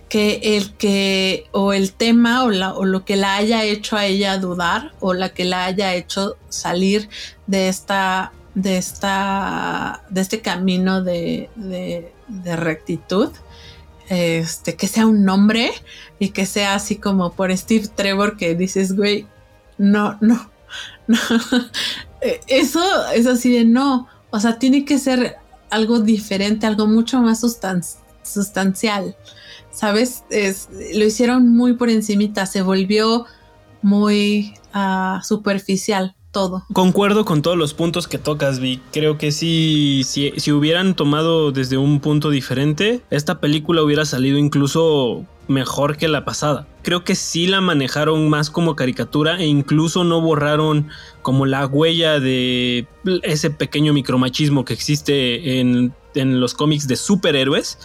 que 0.09 0.57
el 0.57 0.73
que 0.73 1.45
o 1.51 1.73
el 1.73 1.93
tema 1.93 2.43
o, 2.43 2.49
la, 2.49 2.73
o 2.73 2.85
lo 2.85 3.05
que 3.05 3.15
la 3.15 3.35
haya 3.35 3.63
hecho 3.63 3.95
a 3.95 4.05
ella 4.05 4.37
dudar 4.39 4.93
o 4.99 5.13
la 5.13 5.29
que 5.29 5.45
la 5.45 5.65
haya 5.65 5.93
hecho 5.93 6.35
salir 6.49 7.07
de 7.45 7.69
esta 7.69 8.33
de, 8.55 8.77
esta, 8.77 10.03
de 10.09 10.21
este 10.21 10.41
camino 10.41 11.03
de, 11.03 11.49
rectitud. 12.45 13.31
Este, 14.09 14.75
que 14.75 14.87
sea 14.87 15.05
un 15.05 15.23
nombre 15.23 15.71
y 16.17 16.29
que 16.29 16.47
sea 16.47 16.73
así 16.73 16.95
como 16.95 17.33
por 17.33 17.55
Steve 17.55 17.87
Trevor 17.93 18.37
que 18.37 18.55
dices, 18.55 18.95
güey, 18.95 19.27
no, 19.77 20.17
no, 20.19 20.49
no. 21.07 21.19
Eso 22.47 22.81
es 23.11 23.27
así 23.27 23.53
de 23.53 23.65
no. 23.65 24.07
O 24.31 24.39
sea, 24.39 24.57
tiene 24.57 24.83
que 24.83 24.97
ser 24.97 25.35
algo 25.69 25.99
diferente, 25.99 26.65
algo 26.65 26.87
mucho 26.87 27.21
más 27.21 27.39
sustancial. 27.39 29.15
¿Sabes? 29.71 30.23
lo 30.93 31.05
hicieron 31.05 31.49
muy 31.49 31.73
por 31.73 31.89
encimita, 31.89 32.45
se 32.47 32.63
volvió 32.63 33.25
muy 33.81 34.55
ah, 34.73 35.21
superficial 35.23 36.15
todo. 36.31 36.63
Concuerdo 36.73 37.25
con 37.25 37.41
todos 37.41 37.57
los 37.57 37.73
puntos 37.73 38.07
que 38.07 38.17
tocas, 38.17 38.59
Vi. 38.59 38.81
Creo 38.91 39.17
que 39.17 39.31
sí, 39.31 40.03
si, 40.05 40.31
si 40.37 40.51
hubieran 40.51 40.95
tomado 40.95 41.51
desde 41.51 41.77
un 41.77 41.99
punto 41.99 42.29
diferente, 42.29 43.01
esta 43.09 43.39
película 43.39 43.83
hubiera 43.83 44.05
salido 44.05 44.37
incluso 44.37 45.25
mejor 45.47 45.97
que 45.97 46.07
la 46.07 46.25
pasada. 46.25 46.67
Creo 46.83 47.03
que 47.03 47.15
sí 47.15 47.47
la 47.47 47.59
manejaron 47.59 48.29
más 48.29 48.49
como 48.49 48.75
caricatura 48.75 49.39
e 49.39 49.45
incluso 49.45 50.03
no 50.03 50.21
borraron 50.21 50.87
como 51.21 51.45
la 51.45 51.65
huella 51.65 52.19
de 52.19 52.87
ese 53.23 53.49
pequeño 53.49 53.93
micromachismo 53.93 54.63
que 54.63 54.73
existe 54.73 55.59
en, 55.59 55.93
en 56.13 56.39
los 56.39 56.53
cómics 56.53 56.87
de 56.87 56.95
superhéroes 56.95 57.79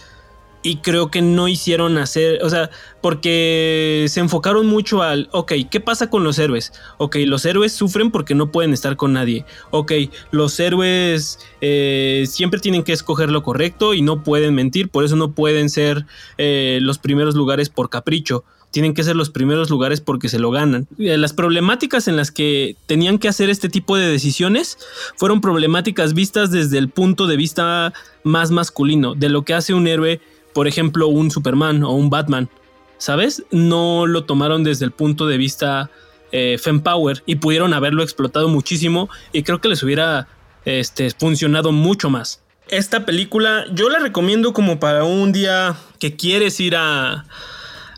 y 0.65 0.77
creo 0.77 1.11
que 1.11 1.21
no 1.21 1.47
hicieron 1.47 1.99
hacer, 1.99 2.43
o 2.43 2.49
sea, 2.49 2.71
porque 2.99 4.07
se 4.09 4.19
enfocaron 4.19 4.65
mucho 4.65 5.03
al, 5.03 5.29
ok, 5.31 5.53
¿qué 5.69 5.79
pasa 5.79 6.09
con 6.09 6.23
los 6.23 6.39
héroes? 6.39 6.73
Ok, 6.97 7.17
los 7.27 7.45
héroes 7.45 7.71
sufren 7.71 8.09
porque 8.09 8.33
no 8.33 8.51
pueden 8.51 8.73
estar 8.73 8.97
con 8.97 9.13
nadie. 9.13 9.45
Ok, 9.69 9.91
los 10.31 10.59
héroes 10.59 11.37
eh, 11.61 12.25
siempre 12.27 12.59
tienen 12.59 12.81
que 12.81 12.93
escoger 12.93 13.29
lo 13.29 13.43
correcto 13.43 13.93
y 13.93 14.01
no 14.01 14.23
pueden 14.23 14.55
mentir, 14.55 14.89
por 14.89 15.05
eso 15.05 15.15
no 15.15 15.33
pueden 15.33 15.69
ser 15.69 16.07
eh, 16.39 16.79
los 16.81 16.97
primeros 16.97 17.35
lugares 17.35 17.69
por 17.69 17.91
capricho. 17.91 18.43
Tienen 18.71 18.95
que 18.95 19.03
ser 19.03 19.15
los 19.15 19.29
primeros 19.29 19.69
lugares 19.69 20.01
porque 20.01 20.29
se 20.29 20.39
lo 20.39 20.49
ganan. 20.49 20.87
Eh, 20.97 21.15
las 21.17 21.31
problemáticas 21.31 22.07
en 22.07 22.17
las 22.17 22.31
que 22.31 22.75
tenían 22.87 23.19
que 23.19 23.27
hacer 23.27 23.51
este 23.51 23.69
tipo 23.69 23.97
de 23.97 24.07
decisiones 24.07 24.79
fueron 25.15 25.41
problemáticas 25.41 26.15
vistas 26.15 26.49
desde 26.49 26.79
el 26.79 26.89
punto 26.89 27.27
de 27.27 27.37
vista 27.37 27.93
más 28.23 28.49
masculino, 28.49 29.13
de 29.13 29.29
lo 29.29 29.45
que 29.45 29.53
hace 29.53 29.75
un 29.75 29.87
héroe 29.87 30.19
por 30.55 30.69
ejemplo, 30.69 31.09
un 31.09 31.31
Superman 31.31 31.83
o 31.83 31.91
un 31.91 32.09
Batman, 32.09 32.49
¿sabes? 32.97 33.43
No 33.51 34.07
lo 34.07 34.23
tomaron 34.23 34.63
desde 34.63 34.85
el 34.85 34.91
punto 34.91 35.27
de 35.27 35.37
vista 35.37 35.91
eh, 36.31 36.57
Fempower 36.57 37.23
y 37.25 37.35
pudieron 37.35 37.73
haberlo 37.73 38.03
explotado 38.03 38.47
muchísimo 38.47 39.09
y 39.33 39.43
creo 39.43 39.59
que 39.59 39.67
les 39.67 39.83
hubiera 39.83 40.29
este, 40.63 41.11
funcionado 41.11 41.73
mucho 41.73 42.09
más. 42.09 42.41
Esta 42.69 43.05
película 43.05 43.65
yo 43.73 43.89
la 43.89 43.99
recomiendo 43.99 44.53
como 44.53 44.79
para 44.79 45.03
un 45.03 45.33
día 45.33 45.75
que 45.99 46.15
quieres 46.15 46.57
ir 46.61 46.77
a, 46.77 47.25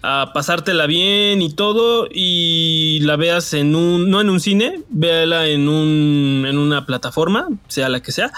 a 0.01 0.31
pasártela 0.33 0.87
bien 0.87 1.43
y 1.43 1.53
todo 1.53 2.07
y 2.11 3.01
la 3.03 3.17
veas 3.17 3.53
en 3.53 3.75
un, 3.75 4.09
no 4.09 4.19
en 4.19 4.31
un 4.31 4.39
cine, 4.39 4.81
véala 4.89 5.47
en, 5.47 5.69
un, 5.69 6.43
en 6.47 6.57
una 6.57 6.87
plataforma, 6.87 7.49
sea 7.67 7.87
la 7.87 8.01
que 8.01 8.11
sea 8.11 8.31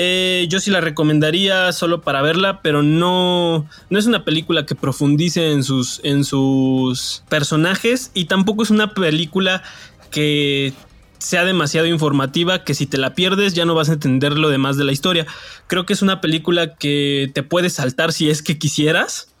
eh, 0.00 0.46
yo 0.48 0.60
sí 0.60 0.70
la 0.70 0.80
recomendaría 0.80 1.72
solo 1.72 2.02
para 2.02 2.22
verla, 2.22 2.62
pero 2.62 2.84
no, 2.84 3.68
no 3.90 3.98
es 3.98 4.06
una 4.06 4.24
película 4.24 4.64
que 4.64 4.76
profundice 4.76 5.50
en 5.50 5.64
sus, 5.64 6.00
en 6.04 6.22
sus 6.22 7.24
personajes 7.28 8.12
y 8.14 8.26
tampoco 8.26 8.62
es 8.62 8.70
una 8.70 8.94
película 8.94 9.64
que 10.12 10.72
sea 11.18 11.44
demasiado 11.44 11.88
informativa 11.88 12.62
que 12.62 12.74
si 12.74 12.86
te 12.86 12.96
la 12.96 13.16
pierdes 13.16 13.54
ya 13.54 13.64
no 13.64 13.74
vas 13.74 13.88
a 13.88 13.94
entender 13.94 14.38
lo 14.38 14.50
demás 14.50 14.76
de 14.76 14.84
la 14.84 14.92
historia. 14.92 15.26
Creo 15.66 15.84
que 15.84 15.94
es 15.94 16.02
una 16.02 16.20
película 16.20 16.76
que 16.76 17.32
te 17.34 17.42
puedes 17.42 17.72
saltar 17.72 18.12
si 18.12 18.30
es 18.30 18.40
que 18.40 18.56
quisieras, 18.56 19.34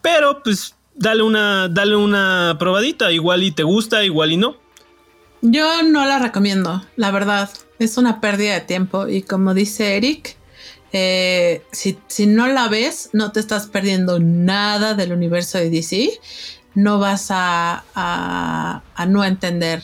pero 0.00 0.42
pues 0.42 0.74
dale 0.94 1.22
una, 1.22 1.68
dale 1.68 1.96
una 1.96 2.56
probadita, 2.58 3.12
igual 3.12 3.42
y 3.42 3.50
te 3.50 3.62
gusta, 3.62 4.02
igual 4.06 4.32
y 4.32 4.38
no. 4.38 4.56
Yo 5.42 5.82
no 5.82 6.06
la 6.06 6.18
recomiendo, 6.18 6.82
la 6.96 7.10
verdad 7.10 7.50
es 7.84 7.96
una 7.96 8.20
pérdida 8.20 8.54
de 8.54 8.60
tiempo 8.60 9.08
y 9.08 9.22
como 9.22 9.54
dice 9.54 9.96
Eric, 9.96 10.36
eh, 10.92 11.62
si, 11.72 12.26
no 12.26 12.46
la 12.48 12.68
ves, 12.68 13.10
no 13.12 13.32
te 13.32 13.40
estás 13.40 13.66
perdiendo 13.66 14.20
nada 14.20 14.94
del 14.94 15.12
universo 15.12 15.56
de 15.56 15.70
DC, 15.70 16.20
no 16.74 16.98
vas 16.98 17.28
a, 17.30 17.84
a, 17.94 19.06
no 19.06 19.24
entender 19.24 19.82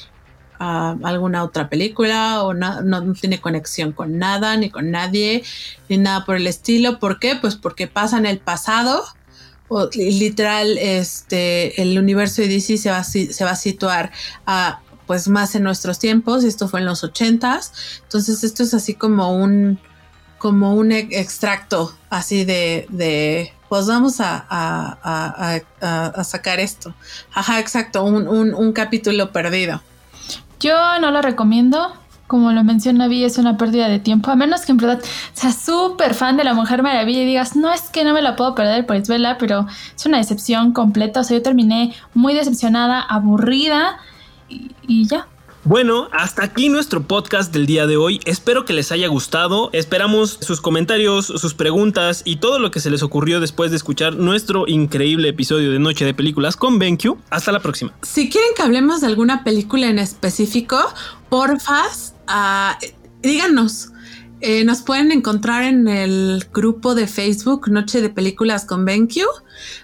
alguna 0.58 1.44
otra 1.44 1.68
película 1.68 2.42
o 2.42 2.52
no, 2.52 3.12
tiene 3.14 3.40
conexión 3.40 3.92
con 3.92 4.18
nada, 4.18 4.56
ni 4.56 4.70
con 4.70 4.90
nadie, 4.90 5.44
ni 5.88 5.96
nada 5.98 6.24
por 6.24 6.36
el 6.36 6.46
estilo. 6.46 6.98
¿Por 6.98 7.20
qué? 7.20 7.36
Pues 7.36 7.56
porque 7.56 7.86
pasa 7.86 8.18
en 8.18 8.26
el 8.26 8.38
pasado. 8.38 9.04
O, 9.68 9.88
literal, 9.94 10.78
este, 10.78 11.80
el 11.80 11.98
universo 11.98 12.42
de 12.42 12.48
DC 12.48 12.78
se 12.78 12.90
va, 12.90 13.04
se 13.04 13.44
va 13.44 13.50
a 13.50 13.56
situar 13.56 14.10
a 14.46 14.80
pues 15.08 15.26
más 15.26 15.56
en 15.56 15.64
nuestros 15.64 15.98
tiempos, 15.98 16.44
esto 16.44 16.68
fue 16.68 16.80
en 16.80 16.86
los 16.86 17.02
ochentas, 17.02 17.72
entonces 18.04 18.44
esto 18.44 18.62
es 18.62 18.74
así 18.74 18.94
como 18.94 19.32
un, 19.32 19.80
como 20.36 20.74
un 20.74 20.92
extracto 20.92 21.92
así 22.10 22.44
de, 22.44 22.86
de 22.90 23.52
pues 23.70 23.86
vamos 23.86 24.20
a, 24.20 24.46
a, 24.50 26.24
sacar 26.24 26.60
esto. 26.60 26.94
Ajá, 27.34 27.58
exacto, 27.58 28.04
un, 28.04 28.28
un, 28.28 28.72
capítulo 28.72 29.32
perdido. 29.32 29.82
Yo 30.60 30.98
no 31.00 31.10
lo 31.10 31.22
recomiendo. 31.22 31.92
Como 32.26 32.52
lo 32.52 32.62
menciona 32.62 33.08
Vi, 33.08 33.24
es 33.24 33.38
una 33.38 33.56
pérdida 33.56 33.88
de 33.88 34.00
tiempo. 34.00 34.30
A 34.30 34.36
menos 34.36 34.66
que 34.66 34.72
en 34.72 34.76
verdad 34.76 35.00
seas 35.32 35.56
súper 35.64 36.12
fan 36.12 36.36
de 36.36 36.44
la 36.44 36.52
Mujer 36.52 36.82
Maravilla 36.82 37.22
y 37.22 37.24
digas, 37.24 37.56
no 37.56 37.72
es 37.72 37.88
que 37.88 38.04
no 38.04 38.12
me 38.12 38.20
la 38.20 38.36
puedo 38.36 38.54
perder, 38.54 38.84
pues 38.84 39.08
vela, 39.08 39.38
pero 39.38 39.66
es 39.96 40.04
una 40.04 40.18
decepción 40.18 40.72
completa. 40.74 41.20
O 41.20 41.24
sea, 41.24 41.38
yo 41.38 41.42
terminé 41.42 41.94
muy 42.12 42.34
decepcionada, 42.34 43.00
aburrida 43.00 43.96
y, 44.48 45.06
ya. 45.06 45.26
Bueno, 45.64 46.08
hasta 46.12 46.44
aquí 46.44 46.68
nuestro 46.68 47.02
podcast 47.02 47.52
del 47.52 47.66
día 47.66 47.86
de 47.86 47.96
hoy. 47.96 48.20
Espero 48.24 48.64
que 48.64 48.72
les 48.72 48.90
haya 48.90 49.08
gustado. 49.08 49.70
Esperamos 49.72 50.38
sus 50.40 50.60
comentarios, 50.60 51.26
sus 51.26 51.52
preguntas 51.52 52.22
y 52.24 52.36
todo 52.36 52.58
lo 52.58 52.70
que 52.70 52.80
se 52.80 52.90
les 52.90 53.02
ocurrió 53.02 53.40
después 53.40 53.70
de 53.70 53.76
escuchar 53.76 54.14
nuestro 54.14 54.66
increíble 54.66 55.28
episodio 55.28 55.72
de 55.72 55.78
Noche 55.78 56.04
de 56.04 56.14
Películas 56.14 56.56
con 56.56 56.78
BenQ. 56.78 57.18
Hasta 57.30 57.52
la 57.52 57.60
próxima. 57.60 57.92
Si 58.02 58.30
quieren 58.30 58.50
que 58.56 58.62
hablemos 58.62 59.02
de 59.02 59.08
alguna 59.08 59.44
película 59.44 59.88
en 59.88 59.98
específico, 59.98 60.78
porfas, 61.28 62.14
uh, 62.28 62.72
díganos. 63.20 63.90
Eh, 64.40 64.64
nos 64.64 64.82
pueden 64.82 65.10
encontrar 65.10 65.64
en 65.64 65.88
el 65.88 66.46
grupo 66.54 66.94
de 66.94 67.08
Facebook 67.08 67.68
Noche 67.68 68.00
de 68.00 68.08
Películas 68.08 68.64
con 68.64 68.84
BenQ. 68.84 69.22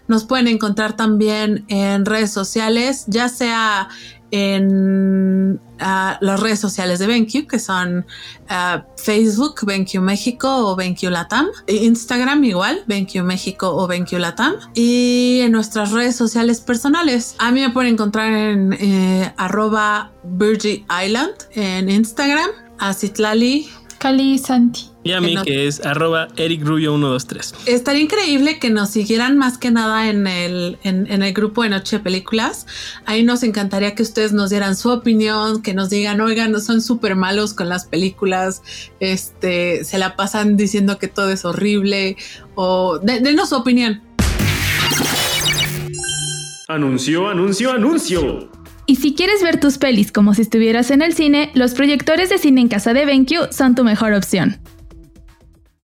Nos 0.06 0.24
pueden 0.24 0.46
encontrar 0.46 0.94
también 0.96 1.64
en 1.66 2.06
redes 2.06 2.32
sociales, 2.32 3.04
ya 3.08 3.28
sea 3.28 3.88
en 4.36 5.60
uh, 5.80 6.16
las 6.20 6.40
redes 6.40 6.58
sociales 6.58 6.98
de 6.98 7.06
BenQ, 7.06 7.46
que 7.48 7.60
son 7.60 8.04
uh, 8.50 8.80
Facebook, 8.96 9.60
BenQ 9.64 10.00
México 10.00 10.48
o 10.48 10.74
BenQ 10.74 11.04
Latam, 11.04 11.46
Instagram 11.68 12.42
igual, 12.42 12.82
BenQ 12.88 13.22
México 13.22 13.68
o 13.68 13.86
BenQ 13.86 14.14
Latam, 14.14 14.54
y 14.74 15.38
en 15.42 15.52
nuestras 15.52 15.92
redes 15.92 16.16
sociales 16.16 16.60
personales. 16.60 17.36
A 17.38 17.52
mí 17.52 17.60
me 17.60 17.70
pueden 17.70 17.92
encontrar 17.92 18.32
en 18.32 18.72
eh, 18.72 19.32
arroba 19.36 20.10
Virgin 20.24 20.84
Island 21.04 21.34
en 21.52 21.88
Instagram, 21.88 22.50
a 22.80 22.92
Citlali 22.92 23.68
Cali 23.98 24.36
Santi. 24.38 24.93
Y 25.04 25.12
a 25.12 25.20
mí 25.20 25.36
que, 25.44 25.66
es 25.66 25.84
arroba 25.84 26.28
ericrubio123. 26.28 27.54
Estaría 27.66 28.02
increíble 28.02 28.58
que 28.58 28.70
nos 28.70 28.88
siguieran 28.88 29.36
más 29.36 29.58
que 29.58 29.70
nada 29.70 30.08
en 30.08 30.26
el, 30.26 30.78
en, 30.82 31.22
el 31.22 31.32
grupo 31.34 31.62
de 31.62 31.68
Noche 31.68 31.98
de 31.98 32.02
Películas. 32.02 32.66
Ahí 33.04 33.22
nos 33.22 33.42
encantaría 33.42 33.94
que 33.94 34.02
ustedes 34.02 34.32
nos 34.32 34.48
dieran 34.48 34.76
su 34.76 34.90
opinión, 34.90 35.60
que 35.60 35.74
nos 35.74 35.90
digan, 35.90 36.22
oigan, 36.22 36.58
son 36.58 36.80
súper 36.80 37.16
malos 37.16 37.52
con 37.52 37.68
las 37.68 37.84
películas, 37.84 38.62
este, 38.98 39.84
se 39.84 39.98
la 39.98 40.16
pasan 40.16 40.56
diciendo 40.56 40.98
que 40.98 41.08
todo 41.08 41.30
es 41.30 41.44
horrible, 41.44 42.16
o 42.54 42.98
denos 42.98 43.50
su 43.50 43.56
opinión. 43.56 44.02
Anuncio, 46.66 47.28
anuncio, 47.28 47.72
anuncio. 47.72 48.48
Y 48.86 48.96
si 48.96 49.14
quieres 49.14 49.42
ver 49.42 49.60
tus 49.60 49.76
pelis 49.76 50.12
como 50.12 50.32
si 50.32 50.42
estuvieras 50.42 50.90
en 50.90 51.02
el 51.02 51.12
cine, 51.12 51.50
los 51.54 51.74
proyectores 51.74 52.30
de 52.30 52.38
cine 52.38 52.62
en 52.62 52.68
casa 52.68 52.94
de 52.94 53.04
BenQ 53.04 53.52
son 53.52 53.74
tu 53.74 53.84
mejor 53.84 54.14
opción. 54.14 54.60